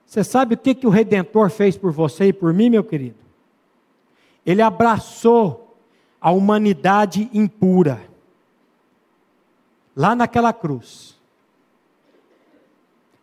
Você 0.03 0.23
sabe 0.23 0.55
o 0.55 0.57
que, 0.57 0.73
que 0.73 0.87
o 0.87 0.89
Redentor 0.89 1.51
fez 1.51 1.77
por 1.77 1.91
você 1.91 2.25
e 2.25 2.33
por 2.33 2.51
mim, 2.55 2.71
meu 2.71 2.83
querido? 2.83 3.19
Ele 4.43 4.63
abraçou 4.63 5.77
a 6.19 6.31
humanidade 6.31 7.29
impura, 7.31 8.01
lá 9.95 10.15
naquela 10.15 10.51
cruz. 10.51 11.21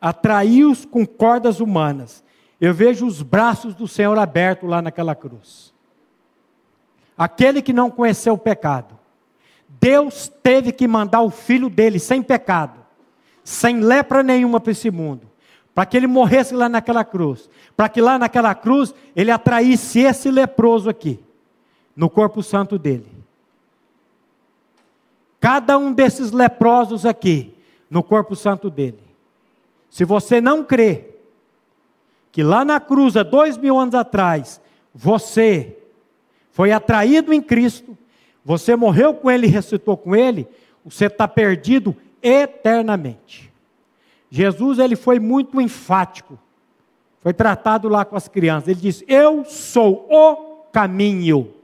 Atraiu-os 0.00 0.84
com 0.84 1.04
cordas 1.04 1.58
humanas. 1.58 2.22
Eu 2.60 2.72
vejo 2.72 3.08
os 3.08 3.22
braços 3.22 3.74
do 3.74 3.88
Senhor 3.88 4.16
abertos 4.16 4.70
lá 4.70 4.80
naquela 4.80 5.16
cruz. 5.16 5.76
Aquele 7.18 7.60
que 7.60 7.72
não 7.72 7.90
conheceu 7.90 8.34
o 8.34 8.38
pecado. 8.38 8.96
Deus 9.68 10.32
teve 10.42 10.72
que 10.72 10.88
mandar 10.88 11.20
o 11.20 11.30
filho 11.30 11.68
dele 11.68 11.98
sem 11.98 12.22
pecado, 12.22 12.78
sem 13.44 13.80
lepra 13.80 14.22
nenhuma 14.22 14.60
para 14.60 14.72
esse 14.72 14.90
mundo 14.90 15.28
para 15.78 15.86
que 15.86 15.96
ele 15.96 16.08
morresse 16.08 16.56
lá 16.56 16.68
naquela 16.68 17.04
cruz, 17.04 17.48
para 17.76 17.88
que 17.88 18.00
lá 18.00 18.18
naquela 18.18 18.52
cruz 18.52 18.92
ele 19.14 19.30
atraísse 19.30 20.00
esse 20.00 20.28
leproso 20.28 20.90
aqui, 20.90 21.20
no 21.94 22.10
corpo 22.10 22.42
santo 22.42 22.76
dele. 22.76 23.06
Cada 25.38 25.78
um 25.78 25.92
desses 25.92 26.32
leprosos 26.32 27.06
aqui, 27.06 27.54
no 27.88 28.02
corpo 28.02 28.34
santo 28.34 28.68
dele. 28.68 28.98
Se 29.88 30.04
você 30.04 30.40
não 30.40 30.64
crê 30.64 31.10
que 32.32 32.42
lá 32.42 32.64
na 32.64 32.80
cruz, 32.80 33.16
há 33.16 33.22
dois 33.22 33.56
mil 33.56 33.78
anos 33.78 33.94
atrás, 33.94 34.60
você 34.92 35.78
foi 36.58 36.72
atraído 36.72 37.32
em 37.32 37.40
Cristo, 37.40 37.96
você 38.44 38.74
morreu 38.74 39.14
com 39.14 39.30
Ele 39.30 39.46
e 39.46 39.48
ressuscitou 39.48 39.96
com 39.96 40.16
Ele, 40.16 40.44
você 40.84 41.06
está 41.06 41.28
perdido 41.28 41.94
eternamente. 42.20 43.48
Jesus 44.28 44.80
ele 44.80 44.96
foi 44.96 45.20
muito 45.20 45.60
enfático. 45.60 46.36
Foi 47.20 47.32
tratado 47.32 47.88
lá 47.88 48.04
com 48.04 48.16
as 48.16 48.26
crianças. 48.26 48.70
Ele 48.70 48.80
disse: 48.80 49.04
Eu 49.06 49.44
sou 49.44 50.08
o 50.10 50.64
caminho. 50.72 51.54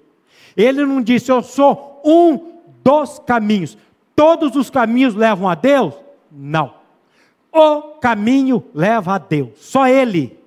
Ele 0.56 0.86
não 0.86 1.02
disse: 1.02 1.28
Eu 1.28 1.42
sou 1.42 2.00
um 2.04 2.60
dos 2.84 3.18
caminhos. 3.18 3.76
Todos 4.14 4.54
os 4.54 4.70
caminhos 4.70 5.16
levam 5.16 5.48
a 5.48 5.56
Deus? 5.56 5.94
Não. 6.30 6.72
O 7.52 7.98
caminho 7.98 8.62
leva 8.72 9.16
a 9.16 9.18
Deus. 9.18 9.54
Só 9.56 9.88
Ele. 9.88 10.38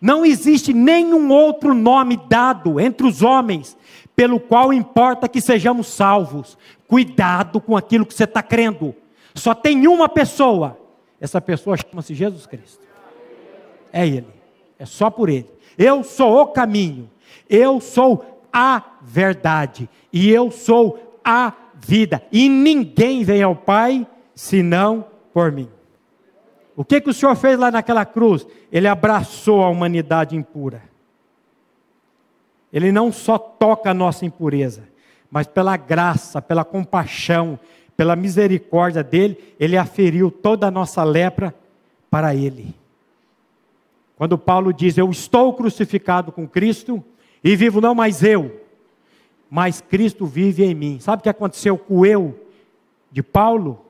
Não 0.00 0.26
existe 0.26 0.72
nenhum 0.72 1.30
outro 1.30 1.72
nome 1.72 2.20
dado 2.28 2.80
entre 2.80 3.06
os 3.06 3.22
homens 3.22 3.76
pelo 4.14 4.38
qual 4.38 4.72
importa 4.72 5.28
que 5.28 5.40
sejamos 5.40 5.86
salvos. 5.86 6.58
Cuidado 6.86 7.60
com 7.60 7.76
aquilo 7.76 8.06
que 8.06 8.14
você 8.14 8.24
está 8.24 8.42
crendo. 8.42 8.94
Só 9.34 9.54
tem 9.54 9.86
uma 9.86 10.08
pessoa 10.08 10.78
essa 11.22 11.40
pessoa 11.40 11.76
chama-se 11.76 12.16
Jesus 12.16 12.46
Cristo. 12.46 12.84
É 13.92 14.04
Ele. 14.04 14.26
É 14.76 14.84
só 14.84 15.08
por 15.08 15.28
Ele. 15.28 15.48
Eu 15.78 16.02
sou 16.02 16.40
o 16.40 16.46
caminho. 16.48 17.08
Eu 17.48 17.80
sou 17.80 18.42
a 18.52 18.82
verdade. 19.00 19.88
E 20.12 20.28
eu 20.28 20.50
sou 20.50 21.20
a 21.24 21.52
vida. 21.76 22.20
E 22.32 22.48
ninguém 22.48 23.22
vem 23.22 23.40
ao 23.40 23.54
Pai 23.54 24.04
senão 24.34 25.06
por 25.32 25.52
mim. 25.52 25.68
O 26.74 26.84
que, 26.84 27.00
que 27.00 27.10
o 27.10 27.14
Senhor 27.14 27.36
fez 27.36 27.56
lá 27.56 27.70
naquela 27.70 28.04
cruz? 28.04 28.44
Ele 28.72 28.88
abraçou 28.88 29.62
a 29.62 29.68
humanidade 29.68 30.34
impura. 30.34 30.82
Ele 32.72 32.90
não 32.90 33.12
só 33.12 33.36
toca 33.38 33.90
a 33.90 33.94
nossa 33.94 34.24
impureza, 34.24 34.88
mas 35.30 35.46
pela 35.46 35.76
graça, 35.76 36.40
pela 36.40 36.64
compaixão, 36.64 37.58
pela 37.96 38.16
misericórdia 38.16 39.02
dele, 39.02 39.36
ele 39.60 39.76
aferiu 39.76 40.30
toda 40.30 40.66
a 40.66 40.70
nossa 40.70 41.04
lepra 41.04 41.54
para 42.10 42.34
ele. 42.34 42.74
Quando 44.16 44.38
Paulo 44.38 44.72
diz: 44.72 44.96
Eu 44.96 45.10
estou 45.10 45.52
crucificado 45.54 46.32
com 46.32 46.46
Cristo 46.46 47.02
e 47.42 47.56
vivo 47.56 47.80
não 47.80 47.94
mais 47.94 48.22
eu, 48.22 48.60
mas 49.50 49.80
Cristo 49.80 50.26
vive 50.26 50.64
em 50.64 50.74
mim. 50.74 50.98
Sabe 51.00 51.20
o 51.20 51.22
que 51.22 51.28
aconteceu 51.28 51.76
com 51.76 51.98
o 51.98 52.06
eu 52.06 52.38
de 53.10 53.22
Paulo? 53.22 53.84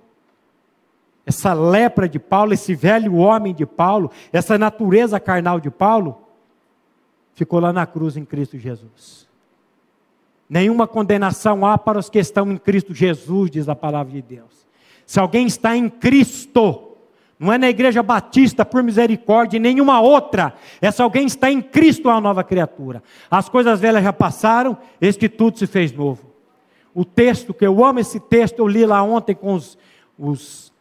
Essa 1.24 1.52
lepra 1.52 2.08
de 2.08 2.18
Paulo, 2.18 2.52
esse 2.52 2.74
velho 2.74 3.14
homem 3.14 3.54
de 3.54 3.64
Paulo, 3.64 4.10
essa 4.32 4.58
natureza 4.58 5.20
carnal 5.20 5.60
de 5.60 5.70
Paulo, 5.70 6.21
ficou 7.34 7.60
lá 7.60 7.72
na 7.72 7.86
cruz 7.86 8.16
em 8.16 8.24
Cristo 8.24 8.58
Jesus. 8.58 9.28
Nenhuma 10.48 10.86
condenação 10.86 11.64
há 11.64 11.78
para 11.78 11.98
os 11.98 12.10
que 12.10 12.18
estão 12.18 12.50
em 12.50 12.56
Cristo 12.56 12.94
Jesus, 12.94 13.50
diz 13.50 13.68
a 13.68 13.74
palavra 13.74 14.12
de 14.12 14.22
Deus. 14.22 14.66
Se 15.06 15.18
alguém 15.18 15.46
está 15.46 15.76
em 15.76 15.88
Cristo, 15.88 16.96
não 17.38 17.52
é 17.52 17.58
na 17.58 17.68
igreja 17.68 18.02
batista 18.02 18.64
por 18.64 18.82
misericórdia, 18.82 19.58
nenhuma 19.58 20.00
outra. 20.00 20.54
É 20.80 20.90
se 20.90 21.02
alguém 21.02 21.26
está 21.26 21.50
em 21.50 21.60
Cristo, 21.60 22.08
é 22.08 22.12
uma 22.12 22.20
nova 22.20 22.44
criatura. 22.44 23.02
As 23.30 23.48
coisas 23.48 23.80
velhas 23.80 24.04
já 24.04 24.12
passaram, 24.12 24.76
este 25.00 25.28
tudo 25.28 25.58
se 25.58 25.66
fez 25.66 25.92
novo. 25.92 26.32
O 26.94 27.04
texto, 27.04 27.54
que 27.54 27.66
eu 27.66 27.84
amo 27.84 28.00
esse 28.00 28.20
texto, 28.20 28.58
eu 28.58 28.68
li 28.68 28.84
lá 28.84 29.02
ontem 29.02 29.34
com 29.34 29.54
os, 29.54 29.78
os 30.18 30.72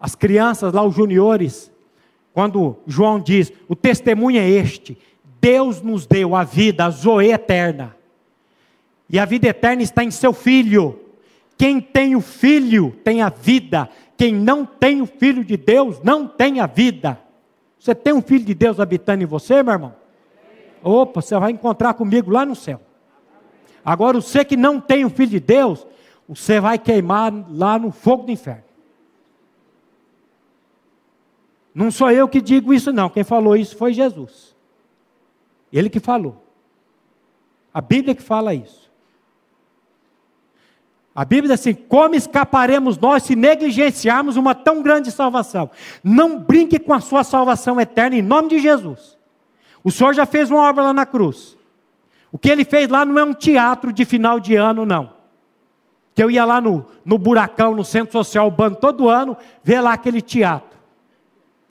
as 0.00 0.14
crianças, 0.14 0.72
lá 0.72 0.82
os 0.82 0.94
juniores, 0.94 1.70
quando 2.32 2.76
João 2.86 3.20
diz: 3.20 3.52
o 3.68 3.76
testemunho 3.76 4.40
é 4.40 4.48
este: 4.48 4.96
Deus 5.40 5.80
nos 5.82 6.06
deu 6.06 6.34
a 6.34 6.44
vida, 6.44 6.84
a 6.84 6.90
zoe 6.90 7.30
eterna. 7.30 7.96
E 9.08 9.18
a 9.18 9.24
vida 9.24 9.48
eterna 9.48 9.82
está 9.82 10.04
em 10.04 10.10
seu 10.10 10.32
filho. 10.32 11.00
Quem 11.56 11.80
tem 11.80 12.14
o 12.14 12.20
filho 12.20 12.96
tem 13.02 13.22
a 13.22 13.28
vida. 13.28 13.88
Quem 14.16 14.34
não 14.34 14.66
tem 14.66 15.00
o 15.00 15.06
filho 15.06 15.44
de 15.44 15.56
Deus 15.56 16.00
não 16.02 16.26
tem 16.26 16.60
a 16.60 16.66
vida. 16.66 17.18
Você 17.78 17.94
tem 17.94 18.12
um 18.12 18.20
filho 18.20 18.44
de 18.44 18.54
Deus 18.54 18.80
habitando 18.80 19.22
em 19.22 19.26
você, 19.26 19.62
meu 19.62 19.72
irmão? 19.72 19.94
Opa, 20.82 21.20
você 21.20 21.38
vai 21.38 21.52
encontrar 21.52 21.94
comigo 21.94 22.30
lá 22.30 22.44
no 22.44 22.54
céu. 22.54 22.80
Agora, 23.84 24.20
você 24.20 24.44
que 24.44 24.56
não 24.56 24.80
tem 24.80 25.04
um 25.04 25.10
filho 25.10 25.30
de 25.30 25.40
Deus, 25.40 25.86
você 26.28 26.60
vai 26.60 26.78
queimar 26.78 27.32
lá 27.50 27.78
no 27.78 27.90
fogo 27.90 28.24
do 28.24 28.32
inferno. 28.32 28.64
Não 31.74 31.90
sou 31.90 32.10
eu 32.10 32.28
que 32.28 32.40
digo 32.40 32.74
isso, 32.74 32.92
não. 32.92 33.08
Quem 33.08 33.24
falou 33.24 33.56
isso 33.56 33.76
foi 33.76 33.92
Jesus. 33.92 34.54
Ele 35.72 35.90
que 35.90 36.00
falou. 36.00 36.44
A 37.72 37.80
Bíblia 37.80 38.14
que 38.14 38.22
fala 38.22 38.54
isso. 38.54 38.88
A 41.14 41.24
Bíblia 41.24 41.54
diz 41.54 41.60
assim: 41.60 41.74
como 41.74 42.14
escaparemos 42.14 42.96
nós 42.96 43.24
se 43.24 43.34
negligenciarmos 43.34 44.36
uma 44.36 44.54
tão 44.54 44.82
grande 44.82 45.10
salvação? 45.10 45.70
Não 46.02 46.38
brinque 46.38 46.78
com 46.78 46.94
a 46.94 47.00
sua 47.00 47.24
salvação 47.24 47.80
eterna 47.80 48.16
em 48.16 48.22
nome 48.22 48.48
de 48.48 48.60
Jesus. 48.60 49.18
O 49.82 49.90
Senhor 49.90 50.14
já 50.14 50.24
fez 50.24 50.50
uma 50.50 50.68
obra 50.68 50.84
lá 50.84 50.92
na 50.92 51.04
cruz. 51.04 51.56
O 52.30 52.38
que 52.38 52.48
ele 52.48 52.64
fez 52.64 52.88
lá 52.88 53.04
não 53.04 53.18
é 53.18 53.24
um 53.24 53.32
teatro 53.34 53.92
de 53.92 54.04
final 54.04 54.38
de 54.38 54.54
ano, 54.54 54.84
não. 54.86 55.12
Que 56.14 56.22
eu 56.22 56.30
ia 56.30 56.44
lá 56.44 56.60
no, 56.60 56.86
no 57.04 57.18
buracão, 57.18 57.74
no 57.74 57.84
centro 57.84 58.12
social, 58.12 58.50
bando 58.50 58.76
todo 58.76 59.08
ano, 59.08 59.36
ver 59.62 59.80
lá 59.80 59.94
aquele 59.94 60.20
teatro. 60.20 60.78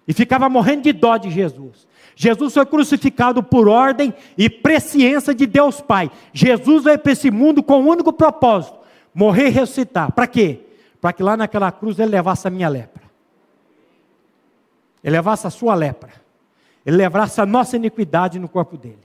E 0.07 0.13
ficava 0.13 0.49
morrendo 0.49 0.83
de 0.83 0.93
dó 0.93 1.15
de 1.17 1.29
Jesus. 1.29 1.87
Jesus 2.20 2.55
foi 2.55 2.65
crucificado 2.65 3.43
por 3.43 3.70
ordem 3.70 4.11
e 4.36 4.49
presciência 4.49 5.36
de 5.36 5.45
Deus 5.45 5.80
Pai. 5.80 6.09
Jesus 6.34 6.84
veio 6.84 6.97
para 6.97 7.11
esse 7.11 7.30
mundo 7.30 7.61
com 7.61 7.80
um 7.80 7.88
único 7.88 8.11
propósito: 8.11 8.76
morrer 9.13 9.49
e 9.49 9.51
ressuscitar. 9.51 10.11
Para 10.11 10.26
quê? 10.26 10.61
Para 10.99 11.13
que 11.13 11.22
lá 11.22 11.38
naquela 11.38 11.72
cruz 11.72 11.99
ele 11.99 12.09
levasse 12.09 12.47
a 12.47 12.49
minha 12.49 12.68
lepra. 12.68 13.03
Ele 15.03 15.15
levasse 15.15 15.45
a 15.45 15.51
sua 15.51 15.76
lepra. 15.76 16.09
Ele 16.84 16.97
levasse 16.97 17.39
a 17.39 17.45
nossa 17.45 17.76
iniquidade 17.76 18.39
no 18.39 18.49
corpo 18.49 18.76
dele. 18.78 18.97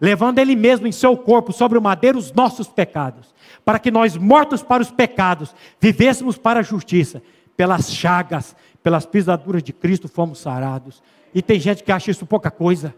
Levando 0.00 0.40
ele 0.40 0.56
mesmo 0.56 0.88
em 0.88 0.92
seu 0.92 1.16
corpo 1.16 1.52
sobre 1.52 1.78
o 1.78 1.82
madeiro 1.82 2.18
os 2.18 2.32
nossos 2.32 2.66
pecados. 2.66 3.32
Para 3.64 3.78
que 3.78 3.92
nós, 3.92 4.16
mortos 4.16 4.64
para 4.64 4.82
os 4.82 4.90
pecados, 4.90 5.54
vivêssemos 5.80 6.36
para 6.36 6.58
a 6.58 6.64
justiça. 6.64 7.22
Pelas 7.56 7.92
chagas, 7.92 8.56
pelas 8.82 9.06
pisaduras 9.06 9.62
de 9.62 9.72
Cristo 9.72 10.08
fomos 10.08 10.40
sarados. 10.40 11.00
E 11.36 11.42
tem 11.42 11.60
gente 11.60 11.84
que 11.84 11.92
acha 11.92 12.10
isso 12.10 12.24
pouca 12.24 12.50
coisa. 12.50 12.94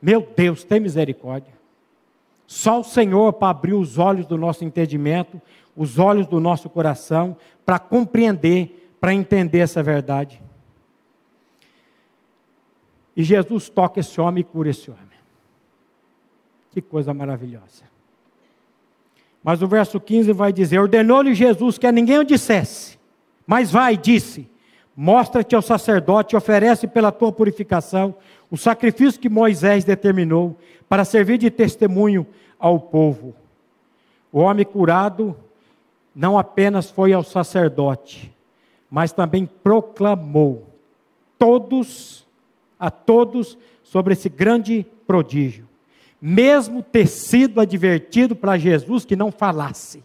Meu 0.00 0.20
Deus, 0.36 0.62
tem 0.62 0.78
misericórdia. 0.78 1.52
Só 2.46 2.78
o 2.78 2.84
Senhor 2.84 3.32
para 3.32 3.50
abrir 3.50 3.74
os 3.74 3.98
olhos 3.98 4.24
do 4.24 4.38
nosso 4.38 4.64
entendimento, 4.64 5.42
os 5.76 5.98
olhos 5.98 6.28
do 6.28 6.38
nosso 6.38 6.70
coração, 6.70 7.36
para 7.66 7.80
compreender, 7.80 8.94
para 9.00 9.12
entender 9.12 9.58
essa 9.58 9.82
verdade. 9.82 10.40
E 13.16 13.24
Jesus 13.24 13.68
toca 13.68 13.98
esse 13.98 14.20
homem 14.20 14.42
e 14.42 14.44
cura 14.44 14.70
esse 14.70 14.88
homem. 14.88 15.02
Que 16.70 16.80
coisa 16.80 17.12
maravilhosa. 17.12 17.82
Mas 19.42 19.60
o 19.60 19.66
verso 19.66 19.98
15 19.98 20.32
vai 20.32 20.52
dizer: 20.52 20.78
Ordenou-lhe 20.78 21.34
Jesus 21.34 21.78
que 21.78 21.86
a 21.88 21.90
ninguém 21.90 22.20
o 22.20 22.24
dissesse, 22.24 22.96
mas 23.44 23.72
vai, 23.72 23.96
disse: 23.96 24.48
Mostra-te 24.96 25.56
ao 25.56 25.62
sacerdote 25.62 26.34
e 26.34 26.36
oferece 26.36 26.86
pela 26.86 27.10
tua 27.10 27.32
purificação 27.32 28.14
o 28.50 28.56
sacrifício 28.56 29.20
que 29.20 29.28
Moisés 29.28 29.84
determinou 29.84 30.56
para 30.88 31.04
servir 31.04 31.38
de 31.38 31.50
testemunho 31.50 32.26
ao 32.58 32.78
povo. 32.78 33.34
O 34.32 34.40
homem 34.40 34.64
curado 34.64 35.36
não 36.14 36.38
apenas 36.38 36.90
foi 36.90 37.12
ao 37.12 37.24
sacerdote, 37.24 38.32
mas 38.88 39.12
também 39.12 39.46
proclamou 39.46 40.68
todos 41.36 42.24
a 42.78 42.90
todos 42.90 43.58
sobre 43.82 44.12
esse 44.12 44.28
grande 44.28 44.86
prodígio. 45.06 45.68
Mesmo 46.20 46.82
ter 46.82 47.06
sido 47.06 47.60
advertido 47.60 48.36
para 48.36 48.56
Jesus 48.56 49.04
que 49.04 49.16
não 49.16 49.32
falasse. 49.32 50.02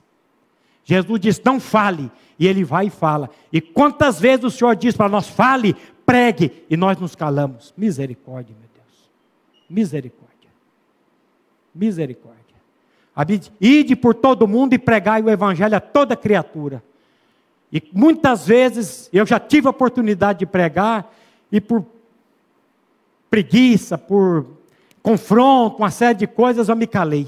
Jesus 0.90 1.20
disse: 1.20 1.42
"Não 1.46 1.60
fale", 1.60 2.12
e 2.40 2.48
ele 2.48 2.64
vai 2.64 2.88
e 2.88 2.90
fala. 2.90 3.30
E 3.54 3.62
quantas 3.62 4.20
vezes 4.20 4.46
o 4.46 4.50
Senhor 4.50 4.76
diz 4.76 4.96
para 4.98 5.08
nós: 5.08 5.28
fale, 5.28 5.76
pregue, 6.04 6.64
e 6.68 6.76
nós 6.76 6.98
nos 6.98 7.14
calamos. 7.14 7.72
Misericórdia, 7.78 8.56
meu 8.60 8.70
Deus. 8.74 9.10
Misericórdia. 9.70 10.50
Misericórdia. 11.76 12.40
Ide 13.62 13.96
por 13.96 14.16
todo 14.16 14.48
mundo 14.48 14.74
e 14.74 14.80
pregai 14.80 15.22
o 15.22 15.30
evangelho 15.30 15.76
a 15.76 15.80
toda 15.80 16.16
criatura. 16.16 16.82
E 17.72 17.84
muitas 17.94 18.48
vezes 18.48 19.10
eu 19.14 19.28
já 19.28 19.40
tive 19.40 19.68
a 19.68 19.70
oportunidade 19.70 20.40
de 20.40 20.46
pregar 20.48 21.14
e 21.52 21.62
por 21.62 21.86
preguiça, 23.30 23.96
por 23.96 24.48
confronto, 25.04 25.78
uma 25.78 25.92
série 25.92 26.18
de 26.18 26.26
coisas 26.26 26.68
eu 26.68 26.76
me 26.76 26.88
calei. 26.88 27.28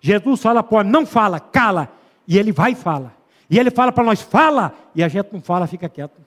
Jesus 0.00 0.40
fala, 0.40 0.62
pô, 0.62 0.84
não 0.84 1.04
fala, 1.04 1.40
cala. 1.40 1.90
E 2.26 2.38
ele 2.38 2.52
vai 2.52 2.72
e 2.72 2.74
fala. 2.74 3.14
E 3.48 3.58
ele 3.58 3.70
fala 3.70 3.92
para 3.92 4.04
nós, 4.04 4.20
fala, 4.20 4.74
e 4.94 5.02
a 5.02 5.08
gente 5.08 5.32
não 5.32 5.40
fala, 5.40 5.66
fica 5.66 5.88
quieto. 5.88 6.20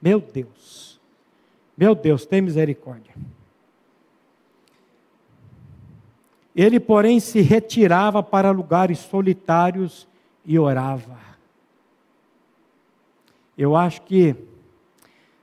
Meu 0.00 0.20
Deus, 0.20 1.00
meu 1.76 1.94
Deus, 1.94 2.24
tem 2.24 2.40
misericórdia. 2.40 3.14
Ele, 6.54 6.80
porém, 6.80 7.20
se 7.20 7.42
retirava 7.42 8.22
para 8.22 8.50
lugares 8.50 8.98
solitários 8.98 10.08
e 10.44 10.58
orava. 10.58 11.18
Eu 13.58 13.76
acho 13.76 14.00
que, 14.02 14.34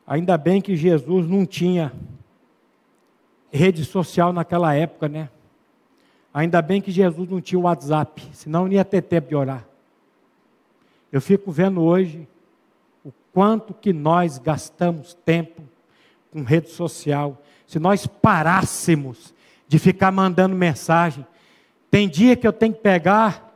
ainda 0.08 0.38
bem 0.38 0.60
que 0.60 0.76
Jesus 0.76 1.28
não 1.28 1.46
tinha 1.46 1.94
rede 3.52 3.86
social 3.86 4.34
naquela 4.34 4.74
época, 4.74 5.08
né? 5.08 5.30
Ainda 6.34 6.62
bem 6.64 6.82
que 6.82 6.92
Jesus 6.92 7.30
não 7.30 7.40
tinha 7.40 7.60
o 7.60 7.64
WhatsApp, 7.64 8.28
senão 8.34 8.66
não 8.66 8.72
ia 8.74 8.84
ter 8.84 9.04
tempo 9.04 9.30
de 9.30 9.36
orar. 9.36 9.64
Eu 11.14 11.22
fico 11.22 11.52
vendo 11.52 11.80
hoje 11.80 12.28
o 13.06 13.14
quanto 13.32 13.72
que 13.72 13.94
nós 13.94 14.40
gastamos 14.40 15.14
tempo 15.24 15.62
com 16.32 16.42
rede 16.42 16.72
social. 16.72 17.40
Se 17.68 17.78
nós 17.78 18.08
parássemos 18.08 19.32
de 19.68 19.78
ficar 19.78 20.12
mandando 20.12 20.56
mensagem, 20.56 21.24
tem 21.92 22.10
dia 22.10 22.36
que 22.36 22.48
eu 22.48 22.52
tenho 22.52 22.74
que 22.74 22.82
pegar 22.82 23.54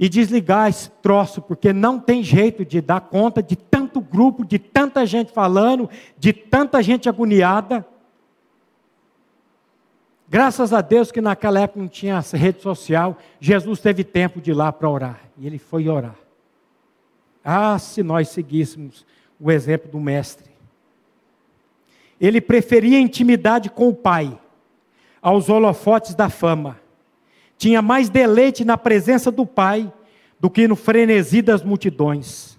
e 0.00 0.08
desligar 0.08 0.68
esse 0.68 0.90
troço, 1.00 1.40
porque 1.40 1.72
não 1.72 1.96
tem 1.96 2.24
jeito 2.24 2.64
de 2.64 2.80
dar 2.80 3.02
conta 3.02 3.40
de 3.40 3.54
tanto 3.54 4.00
grupo, 4.00 4.44
de 4.44 4.58
tanta 4.58 5.06
gente 5.06 5.30
falando, 5.30 5.88
de 6.18 6.32
tanta 6.32 6.82
gente 6.82 7.08
agoniada. 7.08 7.86
Graças 10.28 10.72
a 10.72 10.80
Deus 10.80 11.12
que 11.12 11.20
naquela 11.20 11.60
época 11.60 11.78
não 11.78 11.88
tinha 11.88 12.18
rede 12.32 12.60
social, 12.60 13.16
Jesus 13.38 13.78
teve 13.78 14.02
tempo 14.02 14.40
de 14.40 14.50
ir 14.50 14.54
lá 14.54 14.72
para 14.72 14.90
orar. 14.90 15.20
E 15.38 15.46
ele 15.46 15.58
foi 15.58 15.88
orar. 15.88 16.16
Ah, 17.44 17.78
se 17.78 18.02
nós 18.02 18.28
seguíssemos 18.28 19.04
o 19.40 19.50
exemplo 19.50 19.90
do 19.90 19.98
Mestre. 19.98 20.50
Ele 22.20 22.40
preferia 22.40 23.00
intimidade 23.00 23.70
com 23.70 23.88
o 23.88 23.94
Pai 23.94 24.38
aos 25.22 25.48
holofotes 25.48 26.14
da 26.14 26.28
fama. 26.28 26.78
Tinha 27.56 27.80
mais 27.80 28.10
deleite 28.10 28.64
na 28.64 28.76
presença 28.76 29.30
do 29.30 29.46
Pai 29.46 29.90
do 30.38 30.50
que 30.50 30.68
no 30.68 30.76
frenesi 30.76 31.40
das 31.40 31.62
multidões. 31.62 32.58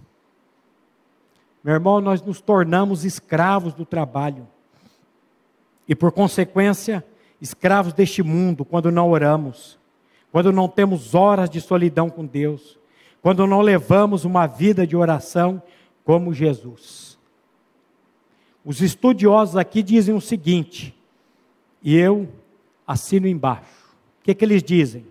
Meu 1.63 1.75
irmão, 1.75 2.01
nós 2.01 2.23
nos 2.23 2.41
tornamos 2.41 3.05
escravos 3.05 3.73
do 3.73 3.85
trabalho. 3.85 4.47
E 5.87 5.93
por 5.93 6.11
consequência, 6.11 7.05
escravos 7.39 7.93
deste 7.93 8.23
mundo 8.23 8.65
quando 8.65 8.91
não 8.91 9.09
oramos, 9.09 9.79
quando 10.31 10.51
não 10.51 10.67
temos 10.67 11.13
horas 11.13 11.49
de 11.49 11.61
solidão 11.61 12.09
com 12.09 12.25
Deus 12.25 12.80
quando 13.21 13.45
não 13.45 13.61
levamos 13.61 14.25
uma 14.25 14.47
vida 14.47 14.85
de 14.85 14.95
oração 14.95 15.61
como 16.03 16.33
Jesus. 16.33 17.19
Os 18.65 18.81
estudiosos 18.81 19.55
aqui 19.55 19.83
dizem 19.83 20.15
o 20.15 20.21
seguinte, 20.21 20.95
e 21.81 21.95
eu 21.95 22.29
assino 22.85 23.27
embaixo. 23.27 23.95
O 24.19 24.23
que, 24.23 24.35
que 24.35 24.45
eles 24.45 24.63
dizem? 24.63 25.05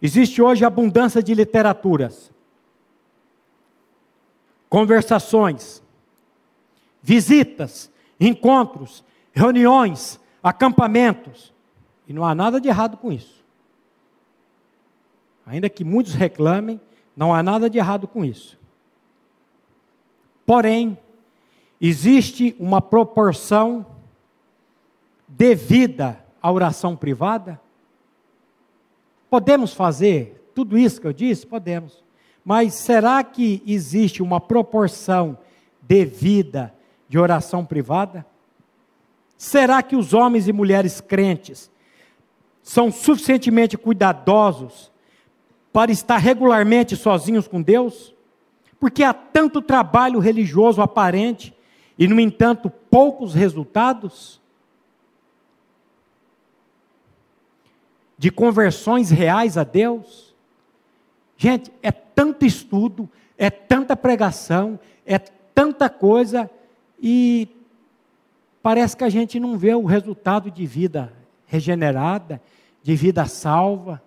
Existe 0.00 0.42
hoje 0.42 0.64
abundância 0.64 1.22
de 1.22 1.34
literaturas, 1.34 2.32
conversações, 4.68 5.82
visitas, 7.00 7.90
encontros, 8.18 9.04
reuniões, 9.32 10.18
acampamentos, 10.42 11.52
e 12.08 12.12
não 12.12 12.24
há 12.24 12.34
nada 12.34 12.60
de 12.60 12.68
errado 12.68 12.96
com 12.96 13.12
isso. 13.12 13.41
Ainda 15.46 15.68
que 15.68 15.84
muitos 15.84 16.14
reclamem, 16.14 16.80
não 17.16 17.34
há 17.34 17.42
nada 17.42 17.68
de 17.68 17.78
errado 17.78 18.06
com 18.06 18.24
isso. 18.24 18.58
Porém, 20.46 20.98
existe 21.80 22.54
uma 22.58 22.80
proporção 22.80 23.86
devida 25.26 26.22
à 26.40 26.50
oração 26.50 26.96
privada? 26.96 27.60
Podemos 29.30 29.72
fazer 29.72 30.50
tudo 30.54 30.76
isso 30.76 31.00
que 31.00 31.06
eu 31.06 31.12
disse? 31.12 31.46
Podemos. 31.46 32.02
Mas 32.44 32.74
será 32.74 33.22
que 33.22 33.62
existe 33.66 34.22
uma 34.22 34.40
proporção 34.40 35.38
devida 35.80 36.74
de 37.08 37.18
oração 37.18 37.64
privada? 37.64 38.26
Será 39.36 39.82
que 39.82 39.96
os 39.96 40.12
homens 40.12 40.48
e 40.48 40.52
mulheres 40.52 41.00
crentes 41.00 41.70
são 42.62 42.92
suficientemente 42.92 43.76
cuidadosos 43.76 44.91
para 45.72 45.90
estar 45.90 46.18
regularmente 46.18 46.96
sozinhos 46.96 47.48
com 47.48 47.62
Deus? 47.62 48.14
Porque 48.78 49.02
há 49.02 49.14
tanto 49.14 49.62
trabalho 49.62 50.18
religioso 50.18 50.82
aparente 50.82 51.54
e, 51.98 52.06
no 52.06 52.20
entanto, 52.20 52.68
poucos 52.68 53.34
resultados? 53.34 54.40
De 58.18 58.30
conversões 58.30 59.10
reais 59.10 59.56
a 59.56 59.64
Deus? 59.64 60.34
Gente, 61.36 61.72
é 61.82 61.90
tanto 61.90 62.44
estudo, 62.44 63.08
é 63.36 63.50
tanta 63.50 63.96
pregação, 63.96 64.78
é 65.04 65.18
tanta 65.18 65.88
coisa 65.88 66.50
e 67.00 67.48
parece 68.62 68.96
que 68.96 69.04
a 69.04 69.08
gente 69.08 69.40
não 69.40 69.58
vê 69.58 69.74
o 69.74 69.84
resultado 69.84 70.50
de 70.50 70.64
vida 70.64 71.12
regenerada, 71.46 72.40
de 72.82 72.94
vida 72.94 73.26
salva. 73.26 74.02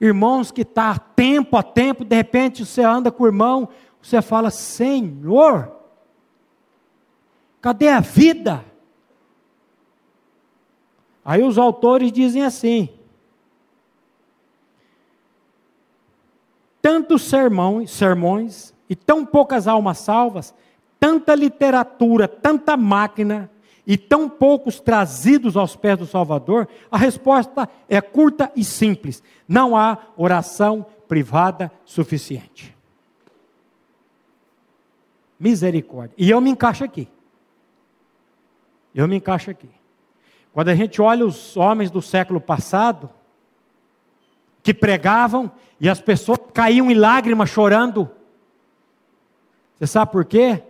Irmãos 0.00 0.50
que 0.50 0.62
está 0.62 0.98
tempo 0.98 1.56
a 1.56 1.62
tempo, 1.62 2.04
de 2.04 2.16
repente 2.16 2.64
você 2.64 2.82
anda 2.82 3.10
com 3.10 3.22
o 3.24 3.26
irmão, 3.26 3.68
você 4.02 4.20
fala: 4.20 4.50
Senhor, 4.50 5.72
cadê 7.60 7.88
a 7.88 8.00
vida? 8.00 8.64
Aí 11.24 11.42
os 11.42 11.56
autores 11.56 12.12
dizem 12.12 12.42
assim: 12.42 12.88
tantos 16.82 17.22
sermões, 17.22 17.90
sermões 17.90 18.74
e 18.90 18.94
tão 18.94 19.24
poucas 19.24 19.66
almas 19.66 19.98
salvas, 19.98 20.54
tanta 21.00 21.34
literatura, 21.34 22.28
tanta 22.28 22.76
máquina 22.76 23.50
e 23.86 23.98
tão 23.98 24.28
poucos 24.28 24.80
trazidos 24.80 25.56
aos 25.56 25.76
pés 25.76 25.98
do 25.98 26.06
Salvador, 26.06 26.68
a 26.90 26.96
resposta 26.96 27.68
é 27.88 28.00
curta 28.00 28.50
e 28.56 28.64
simples: 28.64 29.22
não 29.46 29.76
há 29.76 29.98
oração 30.16 30.86
privada 31.06 31.70
suficiente. 31.84 32.74
Misericórdia. 35.38 36.14
E 36.16 36.30
eu 36.30 36.40
me 36.40 36.50
encaixo 36.50 36.84
aqui. 36.84 37.08
Eu 38.94 39.06
me 39.06 39.16
encaixo 39.16 39.50
aqui. 39.50 39.68
Quando 40.52 40.68
a 40.68 40.74
gente 40.74 41.02
olha 41.02 41.26
os 41.26 41.56
homens 41.56 41.90
do 41.90 42.00
século 42.00 42.40
passado, 42.40 43.10
que 44.62 44.72
pregavam 44.72 45.52
e 45.78 45.90
as 45.90 46.00
pessoas 46.00 46.38
caíam 46.54 46.90
em 46.90 46.94
lágrimas 46.94 47.50
chorando. 47.50 48.10
Você 49.76 49.86
sabe 49.86 50.10
por 50.10 50.24
quê? 50.24 50.62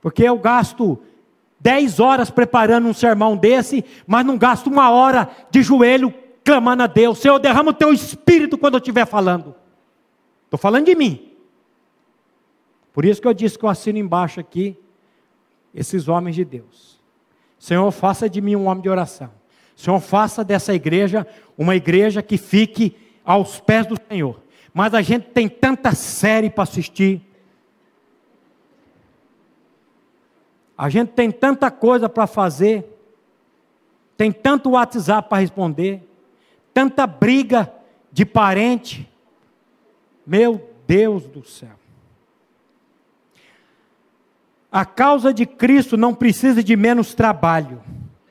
Porque 0.00 0.24
eu 0.24 0.36
gasto 0.36 1.00
10 1.62 2.00
horas 2.00 2.28
preparando 2.28 2.88
um 2.88 2.92
sermão 2.92 3.36
desse, 3.36 3.84
mas 4.04 4.26
não 4.26 4.36
gasto 4.36 4.66
uma 4.66 4.90
hora 4.90 5.30
de 5.48 5.62
joelho 5.62 6.12
clamando 6.44 6.82
a 6.82 6.88
Deus: 6.88 7.18
Senhor, 7.18 7.38
derrama 7.38 7.70
o 7.70 7.74
teu 7.74 7.92
espírito 7.92 8.58
quando 8.58 8.74
eu 8.74 8.78
estiver 8.78 9.06
falando. 9.06 9.54
Estou 10.44 10.58
falando 10.58 10.86
de 10.86 10.94
mim. 10.96 11.30
Por 12.92 13.04
isso 13.04 13.22
que 13.22 13.28
eu 13.28 13.32
disse 13.32 13.56
que 13.56 13.64
eu 13.64 13.68
assino 13.68 13.96
embaixo 13.96 14.40
aqui 14.40 14.76
esses 15.72 16.08
homens 16.08 16.34
de 16.34 16.44
Deus. 16.44 17.00
Senhor, 17.58 17.90
faça 17.92 18.28
de 18.28 18.40
mim 18.40 18.56
um 18.56 18.66
homem 18.66 18.82
de 18.82 18.88
oração. 18.88 19.30
Senhor, 19.76 20.00
faça 20.00 20.44
dessa 20.44 20.74
igreja 20.74 21.26
uma 21.56 21.76
igreja 21.76 22.20
que 22.22 22.36
fique 22.36 22.96
aos 23.24 23.60
pés 23.60 23.86
do 23.86 23.96
Senhor. 24.10 24.42
Mas 24.74 24.94
a 24.94 25.00
gente 25.00 25.28
tem 25.28 25.48
tanta 25.48 25.94
série 25.94 26.50
para 26.50 26.64
assistir, 26.64 27.22
A 30.76 30.88
gente 30.88 31.10
tem 31.10 31.30
tanta 31.30 31.70
coisa 31.70 32.08
para 32.08 32.26
fazer, 32.26 32.84
tem 34.16 34.32
tanto 34.32 34.70
WhatsApp 34.70 35.28
para 35.28 35.38
responder, 35.38 36.02
tanta 36.72 37.06
briga 37.06 37.72
de 38.10 38.24
parente. 38.24 39.08
Meu 40.26 40.70
Deus 40.86 41.26
do 41.26 41.44
céu. 41.44 41.82
A 44.70 44.86
causa 44.86 45.34
de 45.34 45.44
Cristo 45.44 45.96
não 45.96 46.14
precisa 46.14 46.62
de 46.62 46.74
menos 46.76 47.14
trabalho, 47.14 47.82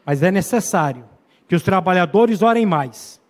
mas 0.03 0.23
é 0.23 0.31
necessário 0.31 1.05
que 1.47 1.55
os 1.55 1.61
trabalhadores 1.61 2.41
orem 2.41 2.65
mais. 2.65 3.21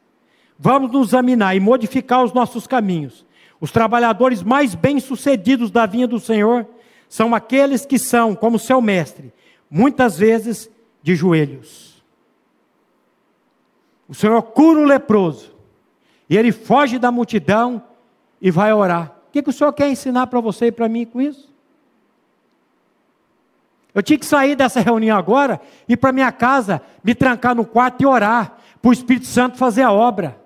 Vamos 0.58 0.92
nos 0.92 1.10
examinar 1.10 1.56
e 1.56 1.60
modificar 1.60 2.24
os 2.24 2.32
nossos 2.32 2.68
caminhos. 2.68 3.26
Os 3.60 3.72
trabalhadores 3.72 4.44
mais 4.44 4.76
bem-sucedidos 4.76 5.72
da 5.72 5.86
vinha 5.86 6.08
do 6.08 6.20
Senhor 6.20 6.68
são 7.12 7.36
aqueles 7.36 7.86
que 7.86 8.00
são, 8.00 8.34
como 8.34 8.58
seu 8.58 8.82
mestre, 8.82 9.34
muitas 9.70 10.18
vezes 10.18 10.72
de 11.04 11.14
joelhos. 11.14 12.02
O 14.08 14.16
Senhor 14.16 14.42
cura 14.42 14.80
o 14.80 14.86
leproso, 14.86 15.54
e 16.30 16.38
ele 16.38 16.54
foge 16.54 16.98
da 16.98 17.12
multidão 17.12 17.84
e 18.42 18.50
vai 18.50 18.72
orar. 18.72 19.14
O 19.28 19.32
que, 19.34 19.44
que 19.44 19.50
o 19.50 19.54
Senhor 19.54 19.74
quer 19.74 19.90
ensinar 19.90 20.28
para 20.28 20.40
você 20.40 20.68
e 20.68 20.72
para 20.72 20.88
mim 20.88 21.04
com 21.04 21.20
isso? 21.20 21.54
Eu 23.94 24.02
tinha 24.02 24.18
que 24.18 24.26
sair 24.26 24.56
dessa 24.56 24.80
reunião 24.80 25.18
agora, 25.18 25.60
ir 25.90 25.98
para 25.98 26.14
minha 26.14 26.32
casa, 26.32 26.82
me 27.04 27.14
trancar 27.14 27.54
no 27.54 27.66
quarto 27.66 28.02
e 28.02 28.06
orar, 28.06 28.58
para 28.82 28.88
o 28.88 28.94
Espírito 28.94 29.26
Santo 29.26 29.58
fazer 29.58 29.82
a 29.82 29.92
obra. 29.92 30.40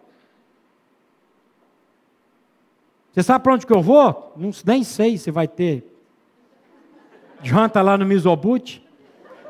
Você 3.13 3.21
sabe 3.21 3.43
para 3.43 3.53
onde 3.53 3.67
que 3.67 3.73
eu 3.73 3.83
vou? 3.83 4.33
Não, 4.35 4.49
nem 4.65 4.83
sei 4.83 5.19
se 5.19 5.29
vai 5.29 5.47
ter 5.47 5.94
janta 7.43 7.81
lá 7.81 7.97
no 7.97 8.05
Misobute. 8.05 8.85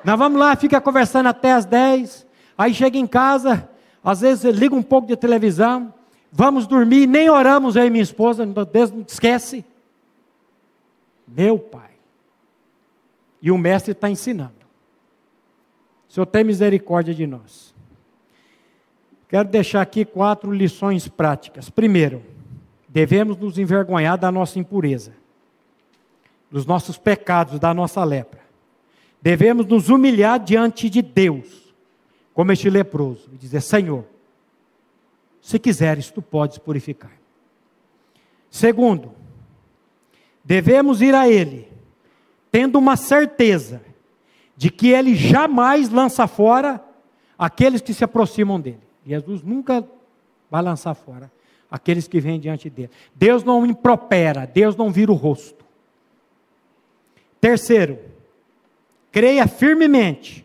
Nós 0.04 0.18
vamos 0.18 0.40
lá, 0.40 0.56
fica 0.56 0.80
conversando 0.80 1.28
até 1.28 1.54
as 1.54 1.66
10. 1.66 2.26
Aí 2.58 2.74
chega 2.74 2.98
em 2.98 3.08
casa, 3.08 3.70
às 4.04 4.22
vezes 4.22 4.44
liga 4.56 4.76
um 4.76 4.84
pouco 4.84 5.08
de 5.08 5.16
televisão. 5.16 5.94
Vamos 6.32 6.68
dormir, 6.68 7.08
nem 7.08 7.30
oramos 7.30 7.76
e 7.76 7.90
minha 7.90 8.04
esposa, 8.04 8.46
Deus 8.46 8.92
não 8.92 9.02
esquece. 9.08 9.66
Meu 11.28 11.58
pai. 11.58 11.92
E 13.42 13.52
o 13.52 13.58
mestre 13.58 13.94
está 13.94 14.10
ensinando. 14.10 14.54
O 16.10 16.14
Senhor 16.14 16.26
tem 16.26 16.44
misericórdia 16.44 17.14
de 17.14 17.26
nós. 17.26 17.74
Quero 19.28 19.50
deixar 19.50 19.82
aqui 19.82 20.06
quatro 20.06 20.52
lições 20.52 21.08
práticas. 21.08 21.70
Primeiro, 21.70 22.22
devemos 22.88 23.38
nos 23.38 23.58
envergonhar 23.58 24.18
da 24.18 24.32
nossa 24.32 24.60
impureza 24.60 25.14
dos 26.50 26.66
nossos 26.66 26.98
pecados, 26.98 27.60
da 27.60 27.74
nossa 27.74 28.04
lepra. 28.04 28.42
Devemos 29.22 29.66
nos 29.66 29.90
humilhar 29.90 30.40
diante 30.40 30.90
de 30.90 31.02
Deus, 31.02 31.74
como 32.34 32.52
este 32.52 32.70
leproso, 32.70 33.30
e 33.34 33.38
dizer: 33.38 33.62
Senhor, 33.62 34.06
se 35.42 35.60
quiseres, 35.60 36.12
tu 36.12 36.22
podes 36.22 36.58
purificar. 36.58 37.12
Segundo, 38.50 39.12
devemos 40.44 41.02
ir 41.02 41.14
a 41.14 41.28
Ele, 41.28 41.68
tendo 42.52 42.78
uma 42.78 42.96
certeza 42.96 43.82
de 44.56 44.70
que 44.70 44.90
Ele 44.90 45.16
jamais 45.16 45.90
lança 45.90 46.28
fora 46.28 46.82
aqueles 47.38 47.82
que 47.82 47.94
se 47.94 48.04
aproximam 48.04 48.60
dele. 48.60 48.80
Jesus 49.06 49.42
nunca 49.42 49.86
vai 50.50 50.62
lançar 50.62 50.94
fora 50.94 51.32
aqueles 51.70 52.08
que 52.08 52.20
vêm 52.20 52.40
diante 52.40 52.70
dele. 52.70 52.92
Deus 53.14 53.44
não 53.44 53.66
impropera, 53.66 54.46
Deus 54.46 54.76
não 54.76 54.92
vira 54.92 55.12
o 55.12 55.16
rosto. 55.16 55.65
Terceiro, 57.46 58.00
creia 59.12 59.46
firmemente 59.46 60.44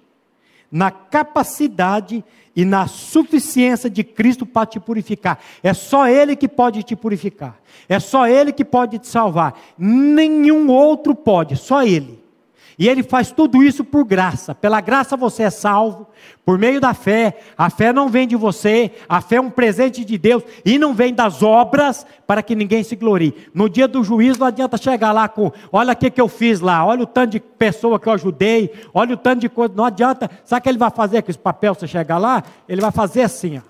na 0.71 0.91
capacidade 0.91 2.23
e 2.55 2.63
na 2.63 2.87
suficiência 2.87 3.89
de 3.89 4.05
Cristo 4.05 4.45
para 4.45 4.67
te 4.67 4.79
purificar. 4.79 5.43
É 5.63 5.73
só 5.73 6.07
Ele 6.07 6.37
que 6.37 6.47
pode 6.47 6.83
te 6.83 6.95
purificar. 6.95 7.59
É 7.89 7.99
só 7.99 8.29
Ele 8.29 8.53
que 8.53 8.67
pode 8.67 8.99
te 8.99 9.09
salvar. 9.09 9.59
Nenhum 9.79 10.69
outro 10.69 11.15
pode, 11.15 11.57
só 11.57 11.83
Ele. 11.83 12.20
E 12.81 12.89
ele 12.89 13.03
faz 13.03 13.31
tudo 13.31 13.63
isso 13.63 13.85
por 13.85 14.07
graça. 14.07 14.55
Pela 14.55 14.81
graça 14.81 15.15
você 15.15 15.43
é 15.43 15.51
salvo, 15.51 16.07
por 16.47 16.59
meio 16.59 16.81
da 16.81 16.95
fé. 16.95 17.39
A 17.57 17.69
fé 17.69 17.93
não 17.93 18.09
vem 18.09 18.27
de 18.27 18.37
você, 18.37 18.91
a 19.07 19.21
fé 19.21 19.37
é 19.37 19.41
um 19.41 19.51
presente 19.51 20.03
de 20.03 20.17
Deus 20.17 20.43
e 20.65 20.79
não 20.79 20.95
vem 20.95 21.13
das 21.13 21.43
obras 21.43 22.07
para 22.27 22.43
que 22.43 22.55
ninguém 22.55 22.83
se 22.83 22.97
glorie. 22.97 23.35
No 23.53 23.69
dia 23.69 23.87
do 23.87 24.03
juízo 24.03 24.41
não 24.41 24.47
adianta 24.47 24.79
chegar 24.79 25.13
lá 25.13 25.29
com, 25.29 25.53
olha 25.71 25.93
o 25.93 25.97
que, 25.97 26.11
que 26.11 26.19
eu 26.19 26.27
fiz 26.27 26.61
lá, 26.61 26.83
olha 26.83 27.03
o 27.03 27.07
tanto 27.07 27.33
de 27.33 27.41
pessoa 27.41 28.01
que 28.01 28.09
eu 28.09 28.15
ajudei, 28.15 28.73
olha 28.95 29.13
o 29.13 29.19
tanto 29.19 29.41
de 29.41 29.51
coisa. 29.51 29.75
Não 29.77 29.85
adianta, 29.85 30.31
sabe 30.43 30.61
o 30.61 30.63
que 30.63 30.69
ele 30.71 30.79
vai 30.79 30.91
fazer 30.91 31.21
com 31.21 31.31
esse 31.31 31.39
papel 31.39 31.75
você 31.75 31.87
chegar 31.87 32.17
lá? 32.17 32.43
Ele 32.67 32.81
vai 32.81 32.91
fazer 32.91 33.21
assim, 33.21 33.59
ó. 33.59 33.63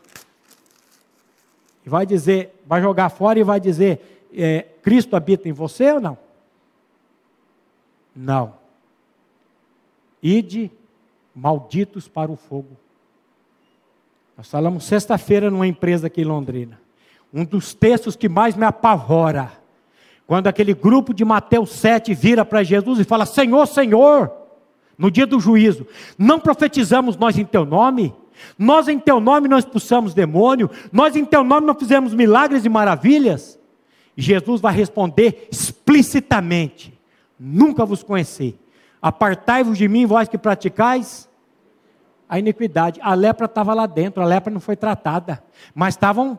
E 1.85 1.89
vai 1.89 2.07
dizer, 2.07 2.63
vai 2.65 2.81
jogar 2.81 3.09
fora 3.09 3.41
e 3.41 3.43
vai 3.43 3.59
dizer, 3.59 4.23
é, 4.33 4.67
Cristo 4.83 5.17
habita 5.17 5.49
em 5.49 5.53
você 5.53 5.91
ou 5.91 6.01
não? 6.01 6.17
Não. 8.15 8.60
Ide 10.23 10.71
malditos 11.35 12.09
para 12.09 12.31
o 12.31 12.37
fogo. 12.37 12.77
Nós 14.37 14.51
falamos 14.51 14.85
sexta-feira 14.85 15.51
numa 15.51 15.67
empresa 15.67 16.07
aqui 16.07 16.23
em 16.23 16.25
Londrina. 16.25 16.81
Um 17.33 17.45
dos 17.45 17.75
textos 17.75 18.17
que 18.17 18.29
mais 18.29 18.57
me 18.57 18.65
apavora. 18.65 19.53
Quando 20.27 20.47
aquele 20.47 20.75
grupo 20.75 21.13
de 21.13 21.25
Mateus 21.25 21.71
7 21.71 22.15
vira 22.15 22.45
para 22.45 22.63
Jesus 22.63 22.99
e 22.99 23.05
fala: 23.05 23.27
Senhor, 23.27 23.67
Senhor, 23.67 24.33
no 24.97 25.11
dia 25.11 25.27
do 25.27 25.41
juízo, 25.41 25.87
não 26.19 26.41
profetizamos 26.41 27.17
nós 27.17 27.37
em 27.39 27.45
teu 27.45 27.65
nome? 27.65 28.15
Nós 28.59 28.89
em 28.89 28.99
teu 28.99 29.21
nome 29.21 29.49
não 29.49 29.59
expulsamos 29.59 30.15
demônio, 30.15 30.71
nós 30.91 31.15
em 31.15 31.25
teu 31.25 31.45
nome 31.45 31.67
não 31.67 31.75
fizemos 31.75 32.15
milagres 32.15 32.65
e 32.65 32.69
maravilhas? 32.69 33.59
Jesus 34.17 34.61
vai 34.61 34.75
responder 34.75 35.49
explicitamente: 35.51 36.99
Nunca 37.39 37.85
vos 37.85 38.03
conheci. 38.03 38.55
Apartai-vos 39.01 39.79
de 39.79 39.89
mim, 39.89 40.07
vós 40.07 40.29
que 40.29 40.39
praticais 40.39 41.29
a 42.29 42.39
iniquidade. 42.39 43.01
A 43.03 43.15
lepra 43.15 43.47
estava 43.47 43.75
lá 43.75 43.87
dentro, 43.87 44.23
a 44.23 44.27
lepra 44.27 44.53
não 44.53 44.61
foi 44.61 44.77
tratada, 44.77 45.43
mas 45.75 45.95
estavam 45.95 46.39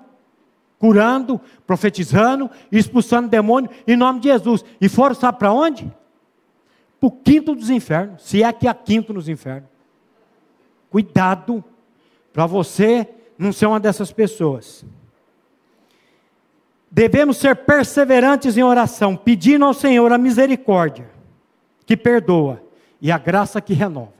curando, 0.80 1.40
profetizando, 1.68 2.50
expulsando 2.72 3.28
demônio 3.28 3.70
em 3.86 3.96
nome 3.96 4.20
de 4.20 4.30
Jesus. 4.30 4.64
E 4.80 4.88
foram, 4.88 5.14
sabe 5.14 5.38
para 5.38 5.52
onde? 5.52 5.92
Para 7.00 7.08
o 7.08 7.12
quinto 7.12 7.54
dos 7.54 7.70
infernos, 7.70 8.24
se 8.24 8.42
é 8.42 8.52
que 8.54 8.68
há 8.68 8.74
quinto 8.74 9.14
nos 9.14 9.28
infernos. 9.28 9.70
Cuidado, 10.90 11.64
para 12.32 12.46
você 12.46 13.08
não 13.38 13.52
ser 13.52 13.66
uma 13.66 13.80
dessas 13.80 14.12
pessoas. 14.12 14.86
Devemos 16.90 17.38
ser 17.38 17.56
perseverantes 17.56 18.58
em 18.58 18.64
oração, 18.64 19.16
pedindo 19.16 19.66
ao 19.66 19.74
Senhor 19.74 20.12
a 20.12 20.18
misericórdia, 20.18 21.10
que 21.92 21.98
perdoa, 21.98 22.64
e 23.02 23.12
a 23.12 23.18
graça 23.18 23.60
que 23.60 23.74
renova. 23.74 24.14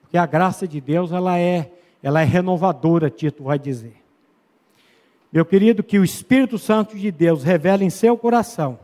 Porque 0.00 0.18
a 0.18 0.26
graça 0.26 0.66
de 0.66 0.80
Deus, 0.80 1.12
ela 1.12 1.38
é, 1.38 1.70
ela 2.02 2.20
é 2.20 2.24
renovadora, 2.24 3.08
Tito 3.08 3.44
vai 3.44 3.60
dizer. 3.60 3.94
Meu 5.32 5.44
querido, 5.44 5.84
que 5.84 6.00
o 6.00 6.02
Espírito 6.02 6.58
Santo 6.58 6.98
de 6.98 7.12
Deus 7.12 7.44
revele 7.44 7.84
em 7.84 7.90
seu 7.90 8.18
coração 8.18 8.76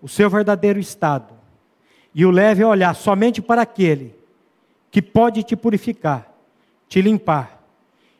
o 0.00 0.06
seu 0.06 0.30
verdadeiro 0.30 0.78
estado 0.78 1.34
e 2.14 2.24
o 2.24 2.30
leve 2.30 2.62
a 2.62 2.68
olhar 2.68 2.94
somente 2.94 3.42
para 3.42 3.62
aquele 3.62 4.14
que 4.88 5.02
pode 5.02 5.42
te 5.42 5.56
purificar, 5.56 6.32
te 6.88 7.02
limpar 7.02 7.60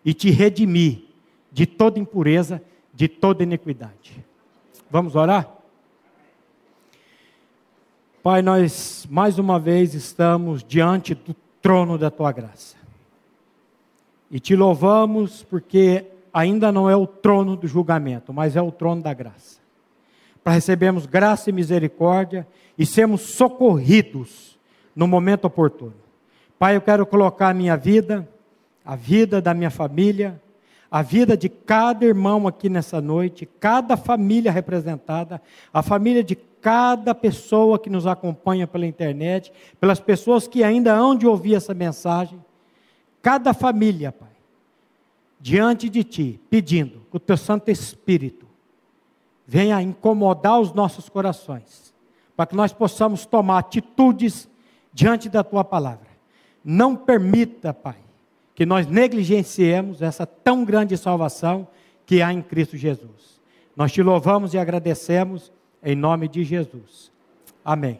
e 0.05 0.13
te 0.13 0.31
redimir 0.31 1.05
de 1.53 1.65
toda 1.65 2.01
impureza, 2.01 2.61
de 2.93 3.07
toda 3.07 3.45
iniquidade. 3.45 4.25
Vamos 4.91 5.15
orar? 5.15 5.60
Pai, 8.23 8.43
nós 8.43 9.07
mais 9.09 9.39
uma 9.39 9.59
vez 9.59 9.95
estamos 9.95 10.63
diante 10.63 11.15
do 11.15 11.35
trono 11.63 11.97
da 11.97 12.11
tua 12.11 12.31
graça. 12.31 12.77
E 14.31 14.39
te 14.39 14.55
louvamos 14.55 15.43
porque 15.43 16.05
ainda 16.31 16.71
não 16.71 16.89
é 16.89 16.95
o 16.95 17.07
trono 17.07 17.57
do 17.57 17.67
julgamento, 17.67 18.31
mas 18.31 18.57
é 18.57 18.61
o 18.61 18.71
trono 18.71 19.01
da 19.01 19.15
graça. 19.15 19.59
Para 20.45 20.53
recebermos 20.53 21.07
graça 21.07 21.49
e 21.49 21.53
misericórdia 21.53 22.47
e 22.77 22.85
sermos 22.85 23.23
socorridos 23.23 24.59
no 24.95 25.09
momento 25.09 25.47
oportuno. 25.47 25.95
Pai, 26.59 26.77
eu 26.77 26.83
quero 26.83 27.07
colocar 27.07 27.49
a 27.49 27.55
minha 27.55 27.75
vida, 27.75 28.29
a 28.85 28.97
vida 28.97 29.41
da 29.41 29.55
minha 29.55 29.71
família, 29.71 30.39
a 30.91 31.03
vida 31.03 31.37
de 31.37 31.49
cada 31.49 32.05
irmão 32.05 32.47
aqui 32.49 32.69
nessa 32.69 33.01
noite, 33.01 33.49
cada 33.61 33.97
família 33.97 34.51
representada, 34.51 35.41
a 35.73 35.83
família 35.83 36.25
de 36.25 36.35
cada 36.35 37.15
pessoa 37.15 37.79
que 37.79 37.89
nos 37.89 38.07
acompanha 38.07 38.67
pela 38.67 38.87
internet, 38.87 39.53
pelas 39.79 40.01
pessoas 40.01 40.49
que 40.49 40.65
ainda 40.65 40.93
hão 40.93 41.15
de 41.15 41.27
ouvir 41.27 41.55
essa 41.55 41.73
mensagem, 41.73 42.43
cada 43.23 43.55
família, 43.55 44.11
Pai 44.11 44.31
diante 45.41 45.89
de 45.89 46.05
Ti, 46.05 46.41
pedindo 46.51 47.01
que 47.11 47.17
o 47.17 47.21
Teu 47.21 47.37
Santo 47.37 47.71
Espírito 47.71 48.47
venha 49.47 49.81
incomodar 49.81 50.61
os 50.61 50.73
nossos 50.73 51.09
corações, 51.09 51.95
para 52.37 52.47
que 52.47 52.55
nós 52.55 52.73
possamos 52.73 53.25
tomar 53.25 53.59
atitudes 53.59 54.49
diante 54.93 55.29
da 55.29 55.43
Tua 55.43 55.65
palavra. 55.65 56.09
Não 56.63 56.95
permita, 56.95 57.73
Pai, 57.73 57.97
que 58.61 58.67
nós 58.67 58.87
negligenciemos 58.87 60.03
essa 60.03 60.27
tão 60.27 60.67
grande 60.67 60.95
salvação 60.95 61.67
que 62.05 62.21
há 62.21 62.31
em 62.31 62.43
Cristo 62.43 62.77
Jesus. 62.77 63.41
Nós 63.75 63.91
te 63.91 64.03
louvamos 64.03 64.53
e 64.53 64.59
agradecemos 64.59 65.51
em 65.83 65.97
nome 65.97 66.29
de 66.29 66.45
Jesus. 66.45 67.11
Amém. 67.65 67.99